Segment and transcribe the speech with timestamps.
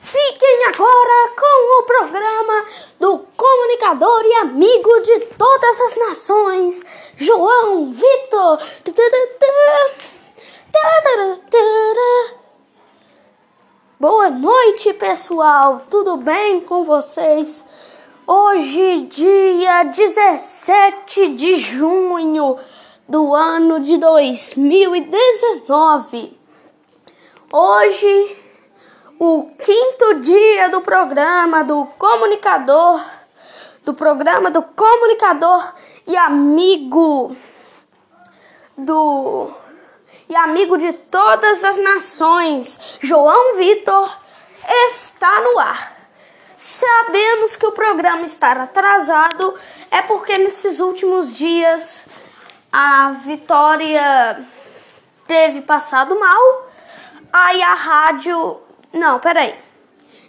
[0.00, 2.66] Fiquem agora com o programa
[3.00, 6.84] do comunicador e amigo de todas as nações,
[7.16, 8.58] João Vitor.
[13.98, 15.86] Boa noite, pessoal.
[15.88, 17.64] Tudo bem com vocês?
[18.26, 22.58] Hoje, dia 17 de junho
[23.08, 26.41] do ano de 2019.
[27.54, 28.36] Hoje,
[29.18, 33.04] o quinto dia do programa do comunicador,
[33.84, 35.74] do programa do comunicador
[36.06, 37.36] e amigo
[38.74, 39.52] do
[40.30, 44.18] e amigo de todas as nações, João Vitor,
[44.88, 45.94] está no ar.
[46.56, 49.54] Sabemos que o programa está atrasado,
[49.90, 52.06] é porque nesses últimos dias
[52.72, 54.42] a Vitória
[55.26, 56.71] teve passado mal,
[57.32, 58.60] aí a rádio.
[58.92, 59.58] Não, peraí.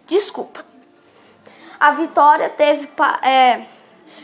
[0.08, 0.64] Desculpa.
[1.80, 2.90] A Vitória teve.
[3.22, 3.66] É,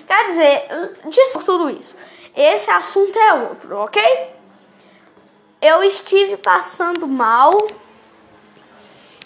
[0.07, 0.67] quer dizer,
[1.07, 1.95] disso tudo isso.
[2.35, 4.35] Esse assunto é outro, ok?
[5.61, 7.51] Eu estive passando mal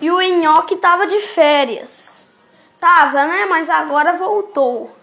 [0.01, 2.23] e o Nhoque tava de férias.
[2.79, 3.45] Tava, né?
[3.45, 4.93] Mas agora voltou.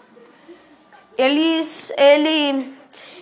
[1.16, 1.92] Eles.
[1.96, 2.79] Ele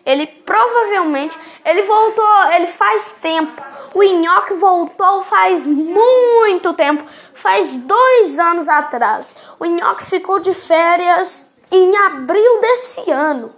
[0.09, 3.63] ele provavelmente, ele voltou, ele faz tempo.
[3.93, 9.37] O Nhoque voltou faz muito tempo, faz dois anos atrás.
[9.61, 13.53] O Nhoque ficou de férias em abril desse ano.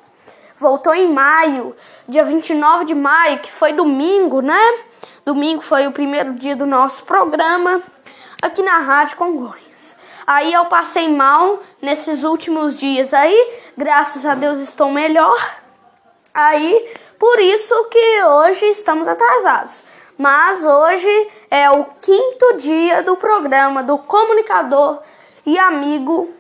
[0.59, 1.77] Voltou em maio,
[2.09, 4.61] dia 29 de maio, que foi domingo, né?
[5.25, 7.81] Domingo foi o primeiro dia do nosso programa
[8.43, 9.97] aqui na Rádio Congonhas.
[10.27, 15.61] Aí eu passei mal nesses últimos dias aí, graças a Deus estou melhor.
[16.33, 19.83] Aí, por isso que hoje estamos atrasados.
[20.17, 25.01] Mas hoje é o quinto dia do programa do comunicador
[25.45, 26.33] e amigo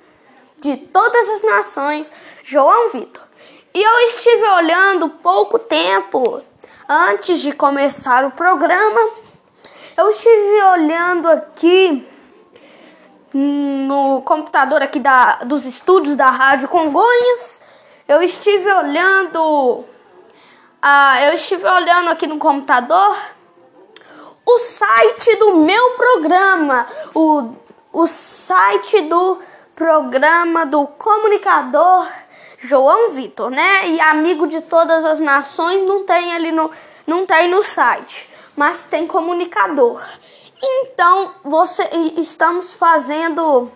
[0.60, 2.12] de todas as nações,
[2.44, 3.25] João Vitor.
[3.72, 6.43] E eu estive olhando pouco tempo
[6.88, 9.00] antes de começar o programa.
[9.97, 12.06] Eu estive olhando aqui
[13.32, 17.62] no computador aqui da, dos estúdios da Rádio Congonhas
[18.10, 19.84] eu estive olhando.
[20.82, 23.14] Ah, eu estive olhando aqui no computador
[24.46, 27.54] o site do meu programa, o,
[27.92, 29.38] o site do
[29.76, 32.08] programa do comunicador
[32.58, 33.88] João Vitor, né?
[33.88, 36.70] E amigo de todas as nações não tem ali no
[37.06, 38.26] não tem no site,
[38.56, 40.02] mas tem comunicador.
[40.62, 41.86] Então, você
[42.16, 43.70] estamos fazendo,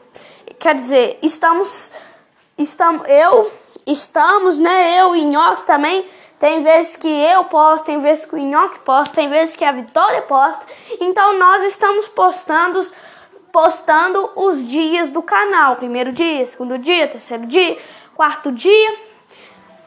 [0.58, 1.90] quer dizer, estamos
[2.56, 3.52] estamos eu
[3.86, 4.98] estamos, né?
[4.98, 6.08] Eu e Nhoque também.
[6.44, 9.72] Tem vezes que eu posto, tem vezes que o Nhoque posta, tem vezes que a
[9.72, 10.62] Vitória posta.
[11.00, 12.86] Então nós estamos postando,
[13.50, 15.76] postando os dias do canal.
[15.76, 17.78] Primeiro dia, segundo dia, terceiro dia,
[18.14, 18.94] quarto dia.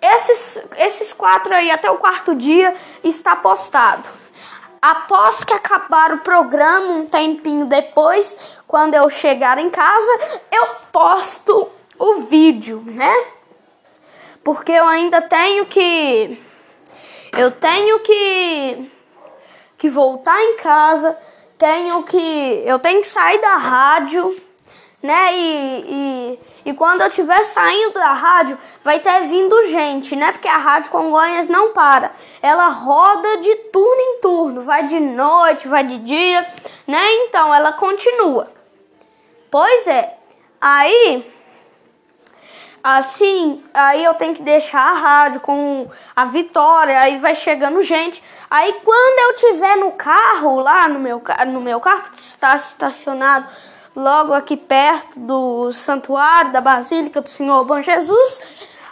[0.02, 4.10] Esses, esses quatro aí, até o quarto dia, está postado.
[4.82, 10.12] Após que acabar o programa, um tempinho depois, quando eu chegar em casa,
[10.52, 11.70] eu posto
[12.00, 13.14] o vídeo, né?
[14.48, 16.42] porque eu ainda tenho que
[17.34, 18.92] eu tenho que
[19.78, 21.18] que voltar em casa,
[21.58, 24.36] tenho que eu tenho que sair da rádio,
[25.02, 25.34] né?
[25.34, 30.32] E, e, e quando eu estiver saindo da rádio, vai ter vindo gente, né?
[30.32, 32.12] Porque a rádio Congonhas não para.
[32.42, 36.46] Ela roda de turno em turno, vai de noite, vai de dia,
[36.88, 37.14] né?
[37.24, 38.52] Então ela continua.
[39.52, 40.18] Pois é.
[40.60, 41.37] Aí
[42.84, 48.24] Assim, aí eu tenho que deixar a rádio com a Vitória, aí vai chegando gente.
[48.50, 53.48] Aí quando eu tiver no carro, lá no meu, no meu carro, que está estacionado
[53.96, 58.42] logo aqui perto do santuário da Basílica do Senhor Bom Jesus,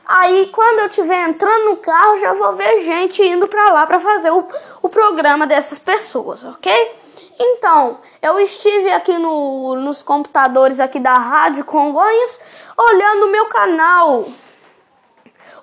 [0.06, 4.00] aí quando eu estiver entrando no carro, já vou ver gente indo para lá para
[4.00, 4.46] fazer o,
[4.82, 7.06] o programa dessas pessoas, ok?
[7.38, 12.40] Então, eu estive aqui no, nos computadores aqui da Rádio Congonhas,
[12.78, 14.26] olhando o meu canal.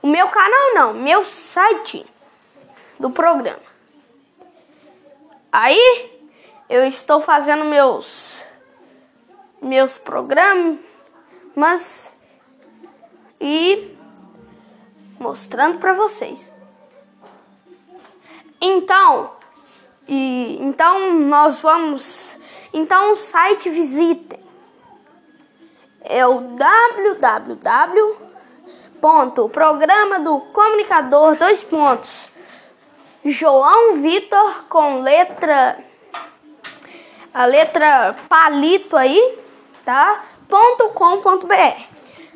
[0.00, 2.05] O meu canal não, meu site
[2.99, 3.73] do programa.
[5.50, 6.11] Aí,
[6.69, 8.44] eu estou fazendo meus
[9.61, 10.81] meus programas
[13.41, 13.97] e
[15.20, 16.53] mostrando para vocês.
[18.61, 19.31] Então,
[20.09, 22.37] e então nós vamos.
[22.73, 24.41] Então o site visitem.
[26.04, 28.16] É o www.
[29.00, 32.28] Ponto, programa do comunicador dois pontos.
[33.25, 35.78] João Vitor com letra
[37.32, 39.38] a letra palito aí,
[39.84, 40.22] tá?
[40.94, 41.82] .com.br.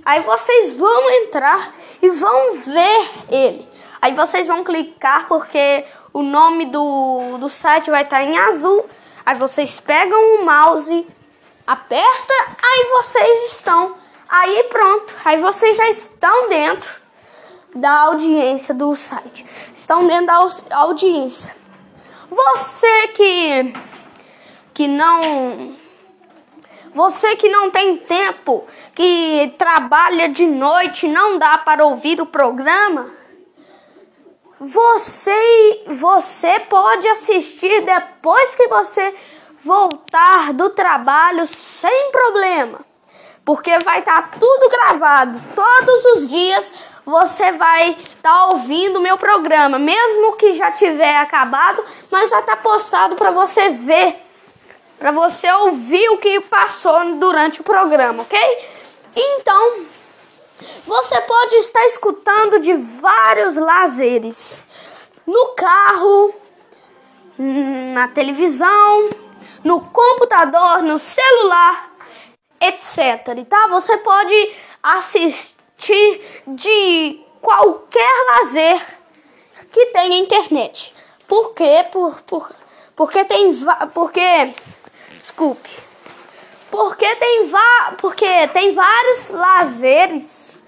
[0.05, 3.69] Aí vocês vão entrar e vão ver ele.
[4.01, 8.87] Aí vocês vão clicar porque o nome do, do site vai estar em azul.
[9.25, 11.07] Aí vocês pegam o mouse,
[11.67, 13.97] aperta, aí vocês estão.
[14.29, 16.91] Aí pronto, aí vocês já estão dentro
[17.75, 19.47] da audiência do site.
[19.75, 21.55] Estão dentro da audiência.
[22.29, 23.75] Você que
[24.75, 25.75] que não
[26.97, 33.11] você que não tem tempo, que trabalha de noite, não dá para ouvir o programa,
[34.59, 39.15] você, você pode assistir depois que você
[39.67, 42.81] voltar do trabalho sem problema.
[43.45, 45.43] Porque vai estar tá tudo gravado.
[45.55, 46.73] Todos os dias
[47.05, 52.41] você vai estar tá ouvindo o meu programa, mesmo que já tiver acabado, mas vai
[52.41, 54.17] estar tá postado para você ver,
[54.99, 58.39] para você ouvir o que passou durante o programa, ok?
[59.15, 59.87] Então,
[60.85, 64.59] você pode estar escutando de vários lazeres.
[65.25, 66.35] No carro,
[67.39, 69.11] na televisão,
[69.67, 71.91] no computador, no celular,
[72.61, 73.45] etc.
[73.49, 73.67] Tá?
[73.69, 78.81] Você pode assistir de qualquer lazer
[79.73, 80.95] que tenha internet.
[81.27, 81.85] Por quê?
[81.91, 82.49] Por, por,
[82.95, 83.53] porque tem
[83.93, 84.55] porque
[85.17, 85.85] desculpe
[86.71, 87.51] porque tem,
[87.99, 90.61] porque tem vários lazeres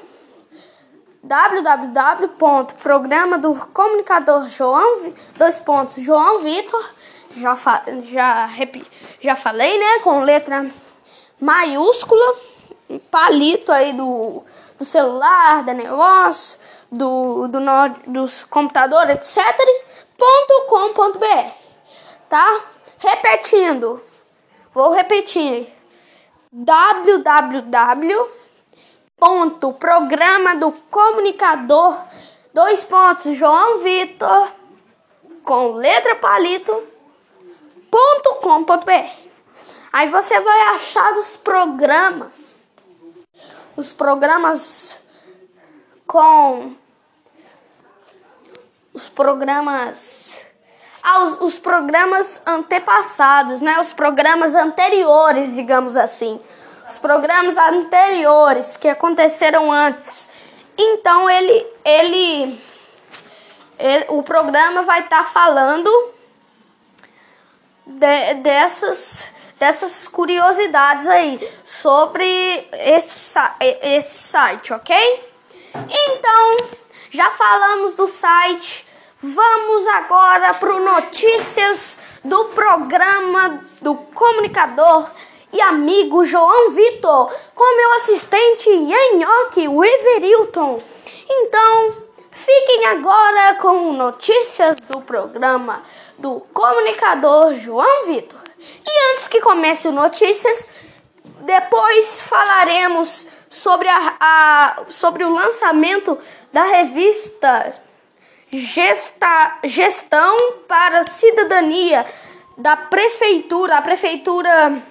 [1.22, 6.90] www.programa do comunicador João dois pontos João Vitor
[7.36, 7.56] já
[8.04, 8.48] já
[9.20, 10.70] já falei né com letra
[11.40, 12.50] maiúscula
[12.98, 14.42] palito aí do,
[14.78, 16.58] do celular da negócio
[16.90, 17.60] do do
[18.06, 19.38] dos computador etc
[20.66, 21.50] .com.br
[22.28, 22.60] tá?
[22.98, 24.02] Repetindo
[24.75, 25.72] vou repetir.
[26.52, 28.40] www
[29.20, 31.94] ponto programa do comunicador
[32.54, 34.48] dois pontos João Vitor
[35.44, 36.72] com letra palito
[37.90, 39.10] ponto com ponto br
[39.93, 42.54] aí você vai achar os programas
[43.81, 45.00] os programas
[46.06, 46.77] com
[48.93, 50.37] os programas
[51.03, 56.41] ah, os, os programas antepassados né os programas anteriores digamos assim
[56.91, 60.29] os programas anteriores que aconteceram antes.
[60.77, 62.60] Então ele, ele,
[63.79, 65.89] ele o programa vai estar tá falando
[67.87, 73.38] de, dessas dessas curiosidades aí sobre esse,
[73.82, 74.96] esse site, ok?
[75.74, 76.56] Então,
[77.10, 78.86] já falamos do site,
[79.22, 85.10] vamos agora para notícias do programa do comunicador
[85.52, 90.81] e amigo João Vitor, com meu assistente Yanhoque Weverilton.
[91.29, 95.82] Então, fiquem agora com notícias do programa
[96.17, 98.49] do comunicador João Vitor.
[98.86, 100.69] E antes que comece o notícias,
[101.40, 106.19] depois falaremos sobre, a, a, sobre o lançamento
[106.52, 107.74] da revista
[108.52, 112.05] Gesta, Gestão para Cidadania
[112.56, 113.79] da Prefeitura.
[113.79, 114.82] A Prefeitura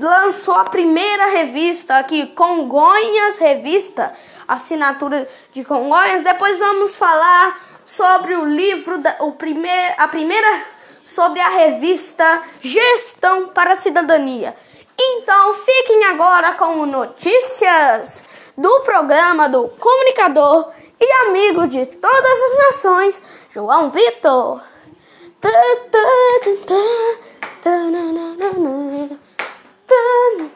[0.00, 4.12] lançou a primeira revista aqui, Congonhas Revista,
[4.48, 6.22] assinatura de Congonhas.
[6.22, 10.64] Depois vamos falar sobre o livro, da, o primeir, a primeira
[11.02, 14.54] sobre a revista Gestão para a Cidadania.
[14.98, 18.24] Então fiquem agora com notícias
[18.56, 24.60] do programa do comunicador e amigo de todas as nações, João Vitor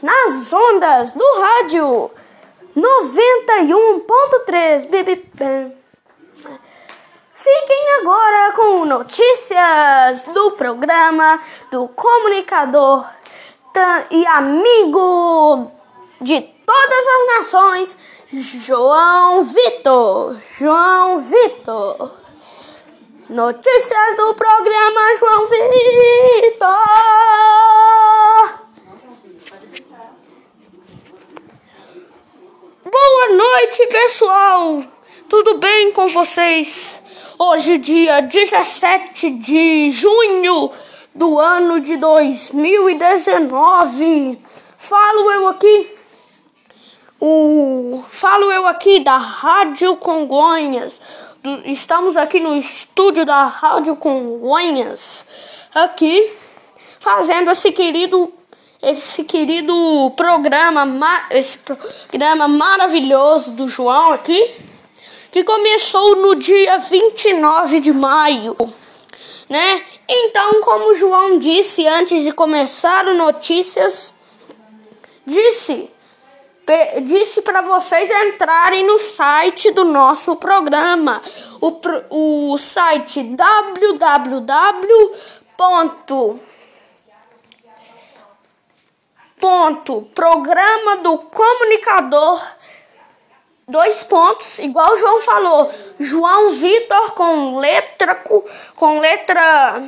[0.02, 2.10] nas ondas do rádio
[2.76, 5.16] 91.3 Bibi
[7.46, 13.06] Fiquem agora com notícias do programa do comunicador
[14.10, 15.70] e amigo
[16.20, 17.96] de todas as nações,
[18.32, 20.36] João Vitor.
[20.58, 22.10] João Vitor.
[23.30, 26.66] Notícias do programa João Vitor.
[32.84, 34.82] Boa noite, pessoal.
[35.28, 37.05] Tudo bem com vocês?
[37.38, 40.72] Hoje, dia 17 de junho
[41.14, 44.38] do ano de 2019.
[44.78, 45.94] Falo eu aqui,
[47.20, 50.98] o falo eu aqui da Rádio Congonhas.
[51.66, 55.26] Estamos aqui no estúdio da Rádio Congonhas,
[55.74, 56.32] aqui
[57.00, 58.32] fazendo esse querido
[58.80, 59.74] esse querido
[60.16, 60.88] programa,
[61.30, 64.54] esse programa maravilhoso do João aqui
[65.36, 68.56] que começou no dia 29 de maio,
[69.50, 69.82] né?
[70.08, 74.14] Então, como João disse antes de começar o notícias,
[75.26, 75.90] disse
[77.02, 81.20] disse para vocês entrarem no site do nosso programa,
[81.60, 81.80] o,
[82.52, 84.46] o site www.
[89.38, 92.42] Ponto, programa do comunicador
[93.68, 95.74] dois pontos, igual o João falou.
[95.98, 98.14] João Vitor com letra
[98.76, 99.82] com letra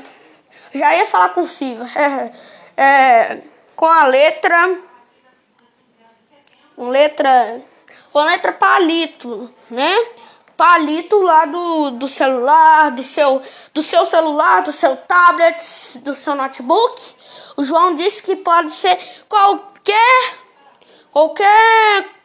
[0.74, 1.88] já ia falar cursiva.
[1.94, 2.32] É,
[2.76, 3.38] é,
[3.76, 4.80] com a letra
[6.74, 7.60] com letra
[8.12, 10.06] com letra palito, né?
[10.56, 13.40] Palito lá do, do celular, do seu
[13.72, 15.62] do seu celular, do seu tablet,
[15.98, 17.00] do seu notebook.
[17.56, 20.34] O João disse que pode ser qualquer
[21.12, 22.17] qualquer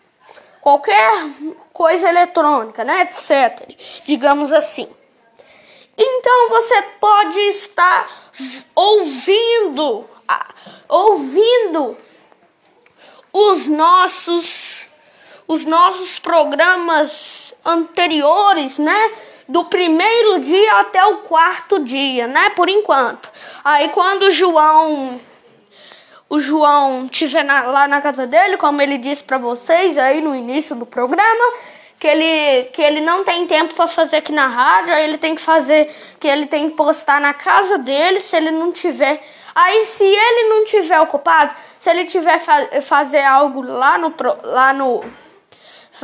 [0.64, 1.30] qualquer
[1.74, 3.70] coisa eletrônica, né, etc.
[4.06, 4.88] Digamos assim.
[5.98, 8.10] Então você pode estar
[8.74, 10.06] ouvindo,
[10.88, 11.98] ouvindo
[13.32, 14.88] os nossos
[15.46, 19.12] os nossos programas anteriores, né?
[19.48, 22.50] Do primeiro dia até o quarto dia, né?
[22.52, 23.30] Por enquanto.
[23.64, 25.20] Aí quando João
[26.34, 30.76] o João estiver lá na casa dele, como ele disse para vocês aí no início
[30.76, 31.54] do programa,
[32.00, 35.36] que ele, que ele não tem tempo para fazer aqui na rádio, aí ele tem
[35.36, 39.22] que fazer, que ele tem que postar na casa dele, se ele não tiver.
[39.54, 44.12] Aí se ele não tiver ocupado, se ele tiver fa fazer algo lá no
[44.44, 45.04] lá no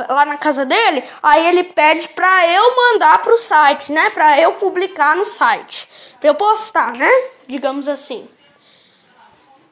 [0.08, 4.10] lá na casa dele, aí ele pede para eu mandar pro site, né?
[4.10, 5.88] Para eu publicar no site,
[6.20, 7.10] para eu postar, né?
[7.48, 8.28] Digamos assim.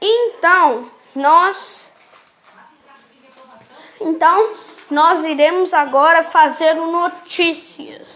[0.01, 1.89] Então, nós
[4.01, 4.55] Então,
[4.91, 8.07] nós iremos agora fazer o notícias.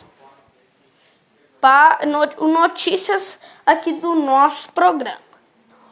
[1.60, 2.00] Para
[2.38, 5.20] o notícias aqui do nosso programa.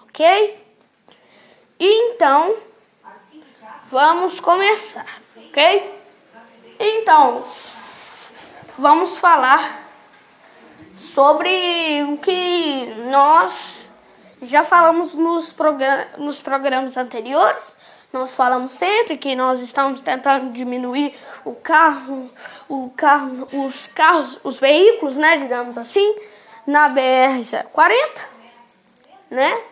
[0.05, 0.61] OK?
[1.79, 2.57] Então,
[3.91, 5.07] vamos começar,
[5.49, 6.01] OK?
[6.79, 7.45] Então,
[8.79, 9.89] vamos falar
[10.97, 13.80] sobre o que nós
[14.43, 17.77] já falamos nos, program nos programas anteriores,
[18.13, 22.31] nós falamos sempre que nós estamos tentando diminuir o carro,
[22.69, 26.17] o carro, os carros, os veículos, né, digamos assim,
[26.67, 27.95] na BR-040,
[29.31, 29.63] né?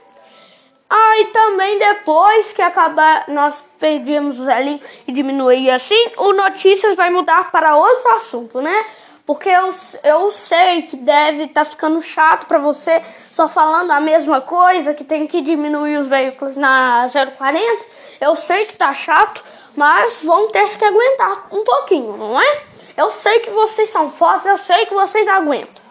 [0.89, 7.51] Aí também depois que acabar, nós pedimos ali e diminuir assim, o notícias vai mudar
[7.51, 8.87] para outro assunto, né?
[9.29, 9.69] Porque eu,
[10.05, 14.95] eu sei que deve estar tá ficando chato para você só falando a mesma coisa,
[14.95, 17.07] que tem que diminuir os veículos na
[17.37, 17.85] 040.
[18.23, 19.45] Eu sei que tá chato,
[19.77, 22.63] mas vão ter que aguentar um pouquinho, não é?
[22.97, 25.83] Eu sei que vocês são fortes, eu sei que vocês aguentam,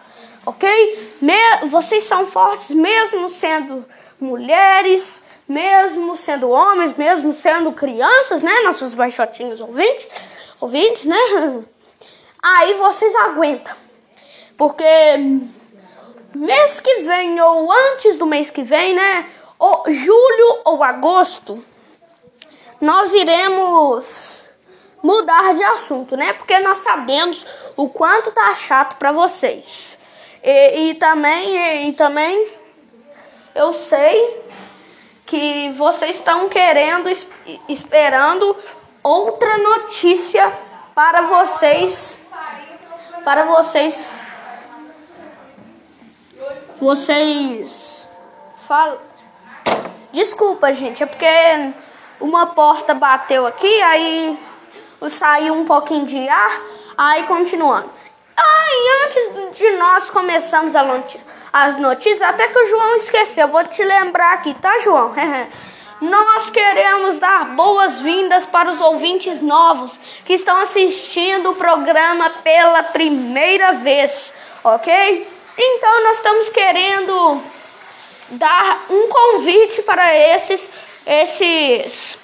[0.44, 1.14] ok?
[1.22, 3.86] Me vocês são fortes mesmo sendo
[4.18, 8.62] mulheres, mesmo sendo homens, mesmo sendo crianças, né?
[8.64, 10.08] Nossos baixotinhos ouvintes,
[10.60, 11.62] ouvintes, né?
[12.42, 13.74] Aí vocês aguentam.
[14.56, 14.84] Porque
[16.34, 19.28] mês que vem ou antes do mês que vem, né?
[19.58, 21.64] Ou julho ou agosto,
[22.80, 24.42] nós iremos
[25.02, 26.32] mudar de assunto, né?
[26.32, 29.96] Porque nós sabemos o quanto tá chato para vocês.
[30.42, 32.48] E, e também e, e também
[33.54, 34.42] eu sei
[35.26, 37.08] que vocês estão querendo
[37.68, 38.56] esperando
[39.02, 40.52] outra notícia
[40.94, 42.17] para vocês
[43.28, 44.10] para vocês.
[46.80, 48.08] Vocês.
[48.66, 49.02] Fal...
[50.10, 51.26] Desculpa, gente, é porque
[52.18, 54.38] uma porta bateu aqui, aí
[55.08, 56.62] saiu um pouquinho de ar.
[56.96, 57.90] Aí continuando.
[58.34, 60.74] Aí antes de nós começarmos
[61.52, 65.12] as notícias, até que o João esqueceu, vou te lembrar aqui, tá, João?
[66.00, 73.72] Nós queremos dar boas-vindas para os ouvintes novos que estão assistindo o programa pela primeira
[73.72, 75.26] vez, ok?
[75.58, 77.42] Então nós estamos querendo
[78.30, 80.70] dar um convite para esses
[81.04, 82.16] esses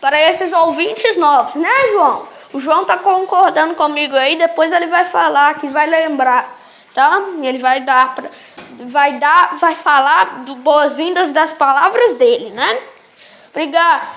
[0.00, 2.26] para esses ouvintes novos, né, João?
[2.52, 6.50] O João tá concordando comigo aí, depois ele vai falar que vai lembrar,
[6.92, 7.22] tá?
[7.42, 8.28] Ele vai dar pra,
[8.86, 12.78] vai dar, vai falar boas-vindas das palavras dele, né?
[13.50, 14.08] Obrigado.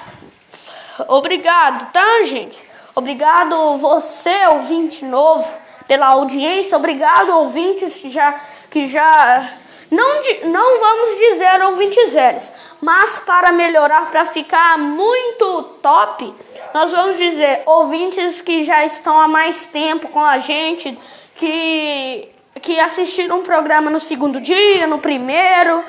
[1.07, 2.60] Obrigado, tá, gente?
[2.95, 5.48] Obrigado você, ouvinte novo,
[5.88, 6.77] pela audiência.
[6.77, 9.50] Obrigado, ouvintes que já que já
[9.93, 16.33] não, não vamos dizer ouvintes velhos, mas para melhorar, para ficar muito top,
[16.74, 20.98] nós vamos dizer ouvintes que já estão há mais tempo com a gente,
[21.36, 22.27] que,
[22.62, 25.83] que assistiram um programa no segundo dia, no primeiro,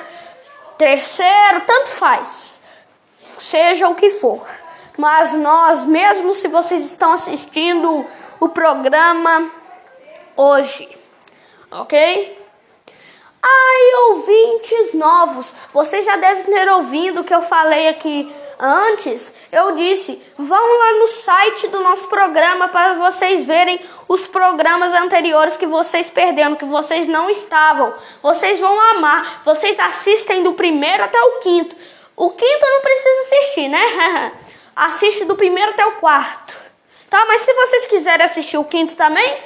[0.77, 2.59] terceiro, tanto faz,
[3.39, 4.45] seja o que for.
[4.97, 8.05] Mas nós, mesmo se vocês estão assistindo
[8.39, 9.51] o programa
[10.35, 10.87] hoje,
[11.69, 12.45] ok?
[13.43, 19.33] Ai, ouvintes novos, vocês já devem ter ouvido o que eu falei aqui antes.
[19.51, 25.57] Eu disse: vão lá no site do nosso programa para vocês verem os programas anteriores
[25.57, 27.93] que vocês perderam, que vocês não estavam.
[28.21, 29.41] Vocês vão amar.
[29.43, 31.75] Vocês assistem do primeiro até o quinto.
[32.15, 34.31] O quinto não precisa assistir, né?
[34.75, 36.53] Assiste do primeiro até o quarto.
[37.09, 37.25] Tá?
[37.27, 39.37] Mas se vocês quiserem assistir o quinto também,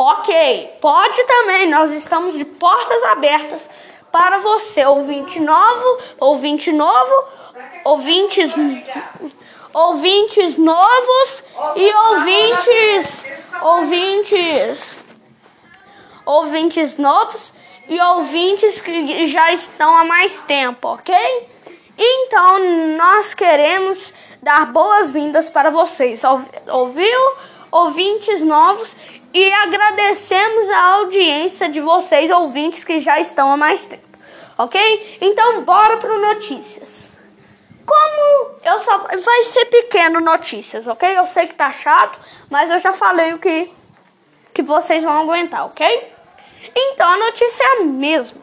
[0.00, 3.68] Ok, pode também, nós estamos de portas abertas
[4.10, 7.24] para você, ouvinte novo, ouvinte novo,
[7.84, 8.52] ouvintes,
[9.72, 11.42] ouvintes novos
[11.76, 13.24] e ouvintes,
[13.62, 14.96] ouvintes,
[16.24, 17.52] ouvintes novos
[17.88, 21.14] e ouvintes que já estão há mais tempo, ok?
[21.96, 22.58] Então,
[22.96, 26.22] nós queremos dar boas-vindas para vocês,
[26.68, 27.20] ouviu?
[27.70, 28.96] Ouvintes novos
[29.34, 34.07] e agradecemos a audiência de vocês, ouvintes que já estão há mais tempo.
[34.58, 35.18] Ok?
[35.20, 37.12] Então, bora para notícias.
[37.86, 38.98] Como eu só.
[38.98, 41.16] Vai ser pequeno notícias, ok?
[41.16, 42.18] Eu sei que tá chato,
[42.50, 43.72] mas eu já falei o que,
[44.52, 46.12] que vocês vão aguentar, ok?
[46.74, 48.42] Então, a notícia é a mesma.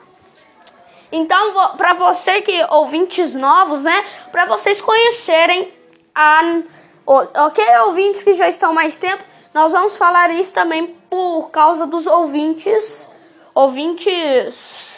[1.11, 4.05] Então, para você que ouvintes novos, né?
[4.31, 5.71] Para vocês conhecerem
[6.13, 6.61] a.
[7.05, 9.23] Ok, ouvintes que já estão mais tempo
[9.55, 13.07] nós vamos falar isso também por causa dos ouvintes,
[13.53, 14.94] ouvintes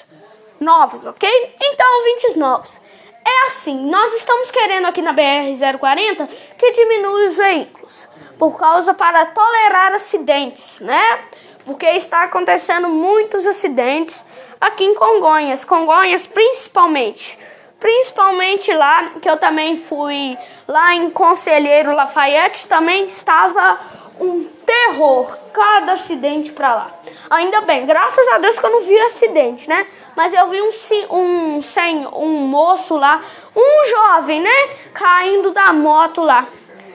[0.60, 1.56] novos, ok?
[1.62, 2.80] Então, ouvintes novos.
[3.26, 8.08] É assim, nós estamos querendo aqui na BR-040 que diminua os veículos,
[8.40, 11.20] por causa para tolerar acidentes, né?
[11.66, 14.24] Porque está acontecendo muitos acidentes
[14.62, 17.38] aqui em Congonhas, Congonhas principalmente.
[17.80, 23.78] Principalmente lá, que eu também fui lá em Conselheiro Lafayette, também estava
[24.20, 26.92] um terror cada acidente pra lá.
[27.30, 29.86] Ainda bem, graças a Deus que eu não vi acidente, né?
[30.16, 30.70] Mas eu vi um,
[31.12, 33.22] um, sem, um moço lá,
[33.56, 34.70] um jovem, né?
[34.94, 36.48] Caindo da moto lá.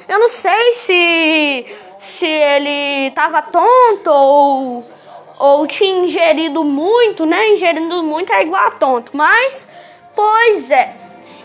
[0.09, 1.67] Eu não sei se,
[2.01, 4.85] se ele tava tonto ou,
[5.39, 7.51] ou tinha ingerido muito, né?
[7.51, 9.13] Ingerindo muito é igual a tonto.
[9.15, 9.69] Mas,
[10.15, 10.97] pois é.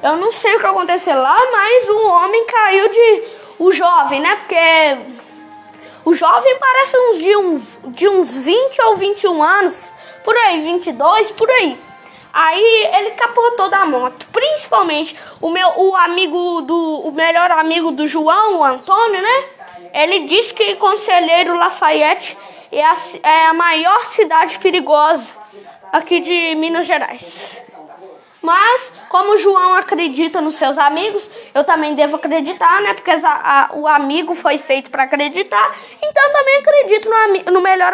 [0.01, 3.23] Eu não sei o que aconteceu lá, mas o homem caiu de.
[3.59, 4.35] O jovem, né?
[4.35, 4.55] Porque
[6.08, 9.93] o jovem parece uns de, uns de uns 20 ou 21 anos,
[10.24, 11.78] por aí, 22, por aí.
[12.32, 18.08] Aí ele capotou da moto, principalmente o meu o amigo do o melhor amigo do
[18.08, 19.43] João, o Antônio, né?
[19.93, 22.38] Ele disse que Conselheiro Lafayette
[22.72, 25.34] é a, é a maior cidade perigosa
[25.91, 27.26] aqui de Minas Gerais.
[28.41, 32.93] Mas, como João acredita nos seus amigos, eu também devo acreditar, né?
[32.93, 35.76] Porque a, a, o amigo foi feito para acreditar.
[36.02, 37.93] Então, também acredito no, no, melhor,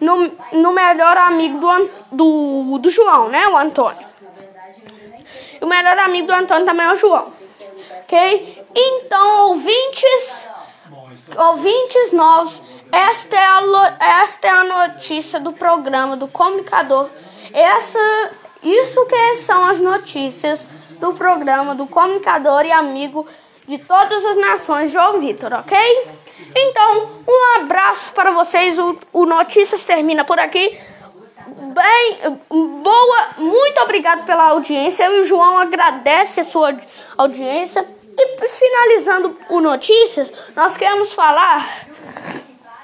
[0.00, 3.46] no, no melhor amigo do, do, do João, né?
[3.48, 4.06] O Antônio.
[5.60, 7.32] O melhor amigo do Antônio também é o João.
[8.02, 8.66] Ok?
[8.74, 10.46] Então, ouvintes,
[11.38, 17.08] ouvintes novos, esta é, a, esta é a notícia do programa do comunicador.
[17.52, 17.98] Essa
[18.64, 20.66] isso que são as notícias
[20.98, 23.26] do programa do comunicador e amigo
[23.66, 25.76] de todas as nações, João Vitor, ok?
[26.54, 28.78] Então, um abraço para vocês.
[28.78, 30.78] O, o Notícias termina por aqui.
[31.46, 35.04] Bem, boa, muito obrigado pela audiência.
[35.04, 36.76] Eu e o João agradece a sua
[37.16, 37.86] audiência.
[38.16, 41.84] E finalizando o notícias, nós queremos falar,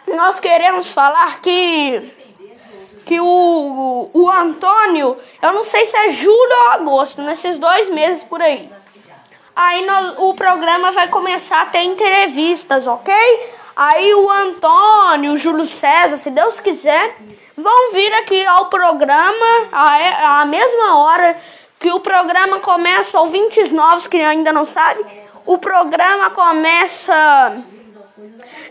[0.09, 2.20] nós queremos falar que
[3.11, 8.23] que o, o Antônio, eu não sei se é julho ou agosto, nesses dois meses
[8.23, 8.71] por aí.
[9.57, 9.85] Aí
[10.19, 13.13] o programa vai começar a ter entrevistas, ok?
[13.75, 17.17] Aí o Antônio, o Júlio César, se Deus quiser,
[17.57, 21.37] vão vir aqui ao programa à, à mesma hora
[21.81, 25.05] que o programa começa, ouvintes novos que ainda não sabem,
[25.45, 27.57] o programa começa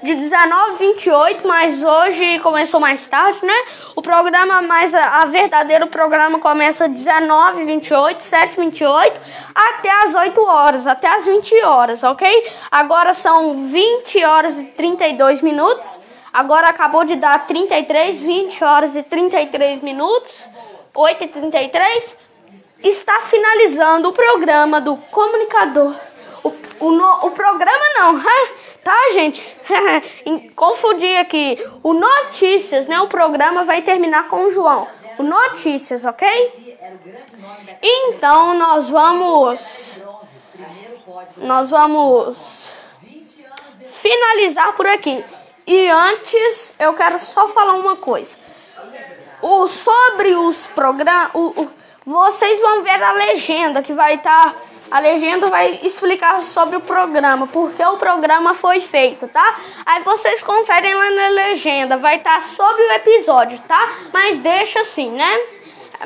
[0.01, 3.53] de 19 28, mas hoje começou mais tarde, né?
[3.95, 9.21] O programa mais a, a verdadeiro programa começa 19 28, 7 28
[9.53, 12.51] até as 8 horas, até as 20 horas, OK?
[12.71, 15.99] Agora são 20 horas e 32 minutos.
[16.31, 20.49] Agora acabou de dar 33, 20 horas e 33 minutos.
[20.93, 22.17] 8 e 33
[22.83, 25.93] está finalizando o programa do comunicador.
[26.43, 28.49] O, o, no, o programa não, né?
[28.89, 29.55] Tá, gente?
[30.55, 31.63] Confundi aqui.
[31.83, 32.99] O Notícias, né?
[33.01, 34.87] O programa vai terminar com o João.
[35.19, 36.27] O Notícias, ok?
[37.83, 39.93] Então nós vamos.
[41.37, 42.65] Nós vamos
[43.91, 45.23] finalizar por aqui.
[45.67, 48.35] E antes, eu quero só falar uma coisa.
[49.39, 51.29] O, sobre os programas.
[52.03, 54.51] Vocês vão ver a legenda que vai estar.
[54.51, 59.55] Tá a legenda vai explicar sobre o programa, porque o programa foi feito, tá?
[59.85, 63.89] Aí vocês conferem lá na legenda, vai estar tá sobre o episódio, tá?
[64.11, 65.39] Mas deixa assim, né?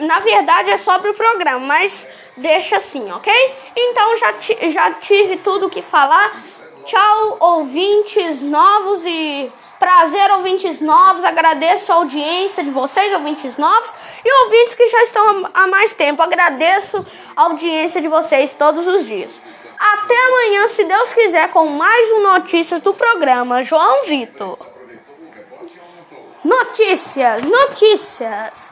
[0.02, 3.32] Na verdade é sobre o programa, mas deixa assim, ok?
[3.76, 4.34] Então já,
[4.70, 6.42] já tive tudo que falar.
[6.84, 9.50] Tchau, ouvintes novos e
[9.84, 11.26] Prazer, ouvintes novos.
[11.26, 13.94] Agradeço a audiência de vocês, ouvintes novos,
[14.24, 16.22] e ouvintes que já estão há mais tempo.
[16.22, 19.42] Agradeço a audiência de vocês todos os dias.
[19.78, 24.58] Até amanhã, se Deus quiser, com mais um Notícias do programa João Vitor.
[26.46, 28.70] Notícias, notícias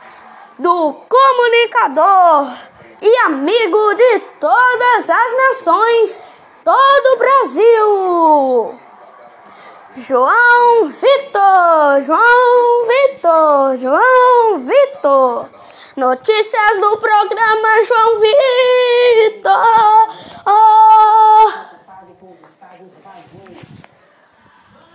[0.57, 2.55] do comunicador
[3.01, 6.23] e amigo de todas as nações,
[6.63, 8.80] todo o Brasil.
[9.97, 15.49] João Vitor, João Vitor, João Vitor.
[15.97, 19.51] Notícias do programa João Vitor.
[20.45, 21.51] Oh.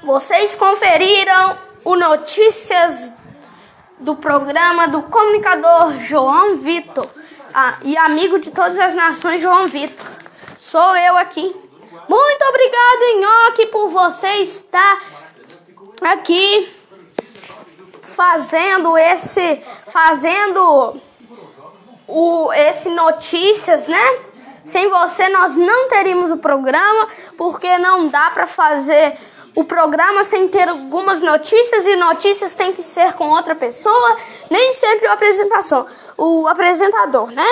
[0.05, 3.13] Vocês conferiram o Notícias
[3.99, 7.09] do programa do comunicador João Vitor
[7.53, 10.07] ah, e amigo de todas as nações João Vitor.
[10.59, 11.55] Sou eu aqui.
[12.09, 13.03] Muito obrigado,
[13.57, 15.03] Nhoque, por você estar
[16.03, 16.69] aqui
[18.03, 21.01] fazendo esse fazendo
[22.07, 24.19] o esse notícias, né?
[24.65, 29.17] Sem você nós não teríamos o programa, porque não dá para fazer
[29.55, 34.17] o programa sem ter algumas notícias e notícias tem que ser com outra pessoa,
[34.51, 35.87] nem sempre o apresentação,
[36.19, 37.47] o apresentador, né?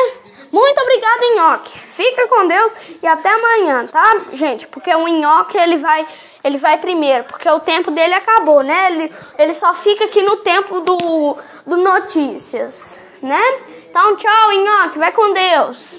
[0.55, 1.81] Muito obrigada, Nhoque.
[1.81, 4.69] Fica com Deus e até amanhã, tá, gente?
[4.69, 6.07] Porque o Nhoque, ele vai,
[6.45, 8.93] ele vai primeiro, porque o tempo dele acabou, né?
[8.93, 11.37] Ele, ele só fica aqui no tempo do,
[11.67, 13.43] do notícias, né?
[13.91, 14.97] Então, tchau, Nhoque.
[14.97, 15.99] Vai com Deus.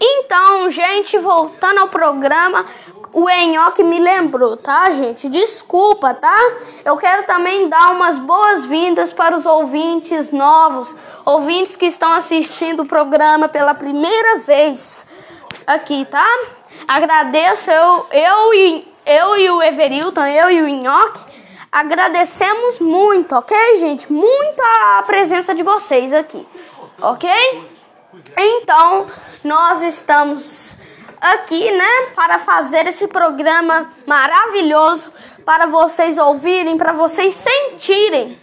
[0.00, 2.64] Então, gente, voltando ao programa,
[3.12, 5.28] o Enhoque me lembrou, tá, gente?
[5.28, 6.36] Desculpa, tá?
[6.84, 10.94] Eu quero também dar umas boas-vindas para os ouvintes novos,
[11.24, 15.06] ouvintes que estão assistindo o programa pela primeira vez
[15.66, 16.26] aqui, tá?
[16.86, 21.20] Agradeço eu, eu e eu e o Everilton, eu e o Enhoque,
[21.72, 24.12] agradecemos muito, ok, gente?
[24.12, 26.46] Muito a presença de vocês aqui,
[27.00, 27.30] ok?
[28.38, 29.06] Então,
[29.42, 30.67] nós estamos
[31.20, 35.12] aqui, né, para fazer esse programa maravilhoso
[35.44, 38.38] para vocês ouvirem, para vocês sentirem,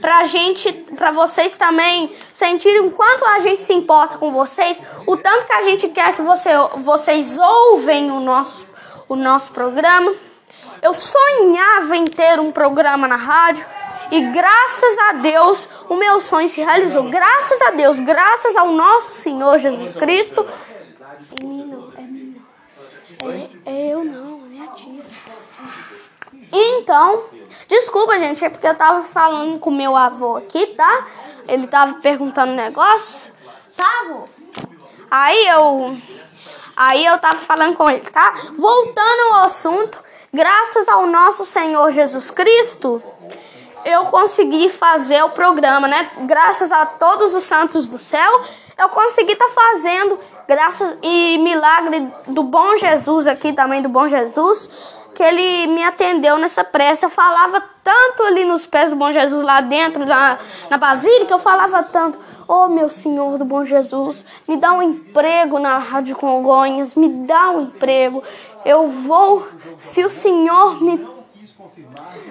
[0.00, 5.16] para gente, para vocês também sentirem o quanto a gente se importa com vocês, o
[5.16, 8.66] tanto que a gente quer que você, vocês ouvem o nosso,
[9.08, 10.12] o nosso programa.
[10.82, 13.64] Eu sonhava em ter um programa na rádio.
[14.10, 17.10] E graças a Deus o meu sonho se realizou.
[17.10, 20.46] Graças a Deus, graças ao nosso Senhor Jesus Cristo.
[21.42, 22.42] Em mim não, é mim não.
[23.22, 25.02] É, é eu não, é minha tia.
[26.52, 27.24] Então,
[27.68, 31.06] desculpa, gente, é porque eu tava falando com meu avô aqui, tá?
[31.48, 33.32] Ele tava perguntando um negócio.
[33.76, 34.06] Tá?
[35.10, 35.96] Aí eu.
[36.76, 38.34] Aí eu tava falando com ele, tá?
[38.56, 39.98] Voltando ao assunto,
[40.32, 43.02] graças ao nosso Senhor Jesus Cristo
[43.86, 46.10] eu consegui fazer o programa, né?
[46.22, 48.42] Graças a todos os santos do céu,
[48.76, 54.08] eu consegui estar tá fazendo graças e milagre do bom Jesus aqui também do bom
[54.08, 57.06] Jesus que ele me atendeu nessa prece.
[57.06, 61.38] Eu falava tanto ali nos pés do bom Jesus lá dentro da na basílica, eu
[61.38, 66.94] falava tanto: "Oh, meu Senhor do bom Jesus, me dá um emprego na Rádio Congonhas,
[66.94, 68.22] me dá um emprego.
[68.64, 69.46] Eu vou,
[69.78, 71.16] se o Senhor me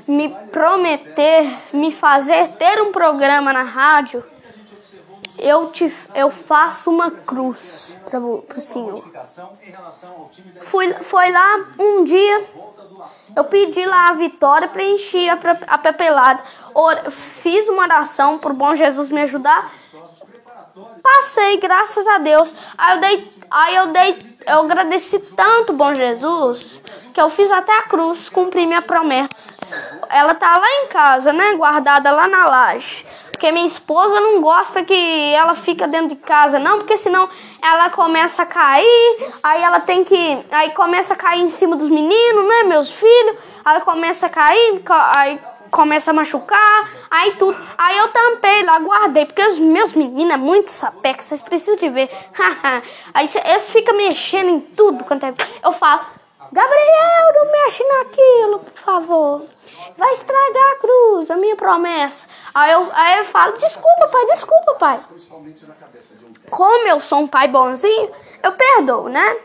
[0.08, 4.24] me prometer, me fazer ter um programa na rádio,
[5.38, 9.04] eu, te, eu faço uma cruz para o Senhor.
[10.64, 12.48] Fui, foi lá um dia,
[13.36, 16.44] eu pedi lá a vitória, preenchi a, a papelada,
[17.42, 19.72] fiz uma oração para o bom Jesus me ajudar.
[21.02, 22.54] Passei, graças a Deus.
[22.78, 26.82] Aí eu dei, aí eu dei, eu agradeci tanto, bom Jesus,
[27.14, 29.54] que eu fiz até a cruz, cumpri minha promessa.
[30.10, 33.06] Ela tá lá em casa, né, guardada lá na laje.
[33.36, 37.28] Porque minha esposa não gosta que ela fica dentro de casa, não, porque senão
[37.62, 40.40] ela começa a cair, aí ela tem que.
[40.50, 44.82] Aí começa a cair em cima dos meninos, né, meus filhos, aí começa a cair,
[45.18, 45.38] aí
[45.70, 47.58] começa a machucar, aí tudo.
[47.78, 51.90] Aí eu tampei lá, guardei, porque os meus meninos é muito sapeca, vocês precisam de
[51.90, 52.10] ver.
[53.14, 55.34] aí eles ficam mexendo em tudo quanto é.
[55.62, 56.06] Eu falo,
[56.54, 57.15] Gabriel,
[57.46, 59.48] não mexe naquilo, por favor
[59.98, 62.28] vai estragar a cruz, a minha promessa.
[62.54, 65.00] Aí eu, aí eu falo, desculpa, pai, desculpa, pai.
[66.50, 68.12] Como eu sou um pai bonzinho,
[68.44, 69.38] eu perdoo, né?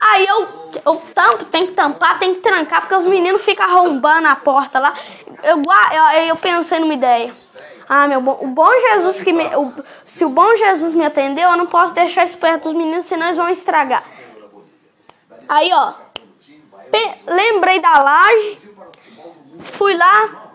[0.00, 0.48] Aí eu,
[0.84, 4.78] eu tampo, tem que tampar, tem que trancar, porque os meninos ficam arrombando a porta
[4.78, 4.94] lá.
[5.42, 7.34] Eu, eu, eu pensei numa ideia.
[7.88, 9.72] Ah, meu bom, o bom Jesus que me, o,
[10.04, 13.26] se o bom Jesus me atendeu, eu não posso deixar isso perto dos meninos, senão
[13.26, 14.02] eles vão estragar.
[15.48, 15.92] Aí, ó,
[17.26, 18.66] lembrei da laje,
[19.72, 20.50] Fui lá,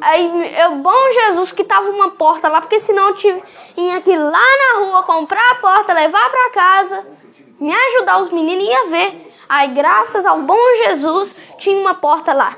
[0.00, 4.18] aí eu, bom Jesus que tava uma porta lá, porque senão eu tinha que ir
[4.18, 7.06] lá na rua comprar a porta, levar para casa,
[7.58, 9.30] me ajudar os meninos ia ver.
[9.48, 12.56] Aí graças ao bom Jesus tinha uma porta lá.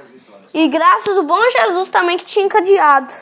[0.52, 3.12] E graças ao bom Jesus também que tinha cadeado,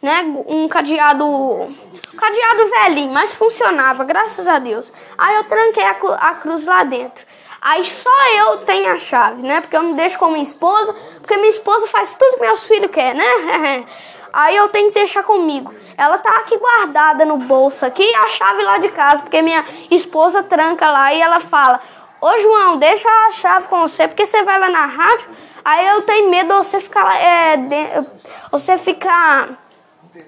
[0.00, 0.22] né?
[0.46, 4.92] Um cadeado, um cadeado velhinho, mas funcionava, graças a Deus.
[5.16, 7.24] Aí eu tranquei a, a cruz lá dentro.
[7.62, 9.60] Aí só eu tenho a chave, né?
[9.60, 12.90] Porque eu não deixo com minha esposa, porque minha esposa faz tudo que meus filhos
[12.90, 13.86] querem, né?
[14.32, 15.72] Aí eu tenho que deixar comigo.
[15.96, 20.42] Ela tá aqui guardada no bolso aqui a chave lá de casa, porque minha esposa
[20.42, 21.80] tranca lá e ela fala:
[22.20, 25.28] Ô João, deixa a chave com você, porque você vai lá na rádio.
[25.64, 28.08] Aí eu tenho medo de você ficar é, de,
[28.50, 29.50] você ficar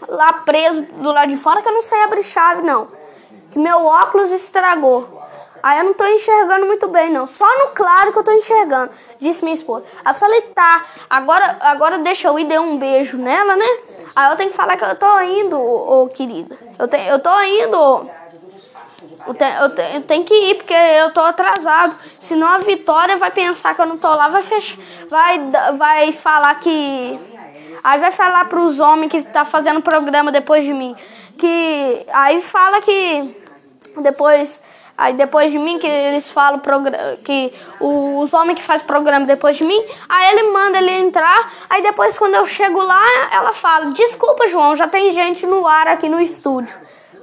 [0.06, 2.88] lá preso do lado de fora que eu não sei abrir chave, não.
[3.50, 5.13] Que meu óculos estragou.
[5.64, 7.26] Aí eu não tô enxergando muito bem, não.
[7.26, 9.86] Só no claro que eu tô enxergando, disse minha esposa.
[10.04, 13.64] Aí eu falei, tá, agora, agora deixa eu ir, dei um beijo nela, né?
[14.14, 16.54] Aí eu tenho que falar que eu tô indo, ô, ô querida.
[16.78, 18.10] Eu, te, eu tô indo.
[19.26, 21.96] Eu, te, eu, te, eu tenho que ir, porque eu tô atrasado.
[22.20, 24.76] Senão a Vitória vai pensar que eu não tô lá, vai fechar,
[25.08, 27.18] vai, vai falar que.
[27.82, 30.94] Aí vai falar pros homens que tá fazendo programa depois de mim.
[31.38, 32.04] Que.
[32.12, 33.42] Aí fala que.
[34.02, 34.60] Depois
[34.96, 36.60] Aí depois de mim, que eles falam
[37.24, 41.82] que os homens que faz programa depois de mim, aí ele manda ele entrar, aí
[41.82, 46.08] depois quando eu chego lá, ela fala, desculpa João, já tem gente no ar aqui
[46.08, 46.78] no estúdio.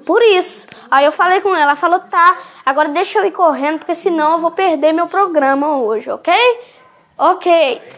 [0.06, 0.68] Por isso.
[0.90, 4.34] Aí eu falei com ela, ela falou, tá, agora deixa eu ir correndo, porque senão
[4.34, 6.34] eu vou perder meu programa hoje, ok?
[7.24, 7.52] Ok,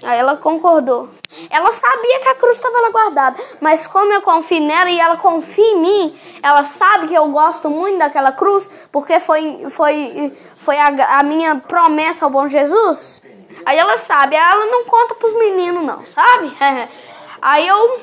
[0.03, 1.07] aí ela concordou.
[1.49, 5.15] Ela sabia que a cruz estava lá guardada, mas como eu confio nela e ela
[5.15, 10.77] confia em mim, ela sabe que eu gosto muito daquela cruz, porque foi, foi, foi
[10.77, 13.21] a, a minha promessa ao bom Jesus.
[13.65, 16.51] Aí ela sabe, ela não conta pros meninos, não, sabe?
[17.41, 18.01] Aí eu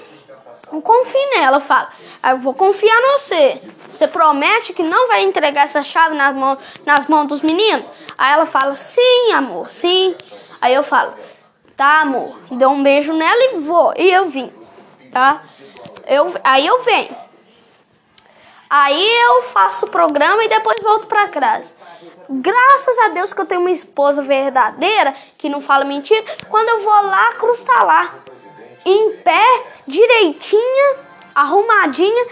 [0.83, 1.89] confio nela, eu falo,
[2.31, 3.61] eu vou confiar em você.
[3.93, 7.85] Você promete que não vai entregar essa chave nas mãos, nas mãos dos meninos?
[8.17, 10.17] Aí ela fala, sim, amor, sim.
[10.61, 11.15] Aí eu falo,
[11.77, 13.95] tá, amor, deu um beijo nela e vou.
[13.97, 14.53] E eu vim,
[15.11, 15.43] tá?
[16.07, 17.17] Eu, aí eu venho.
[18.69, 21.81] Aí eu faço o programa e depois volto pra casa.
[22.29, 26.25] Graças a Deus que eu tenho uma esposa verdadeira, que não fala mentira.
[26.49, 28.15] Quando eu vou lá, a cruz tá lá.
[28.85, 30.97] Em pé, direitinha,
[31.35, 32.27] arrumadinha.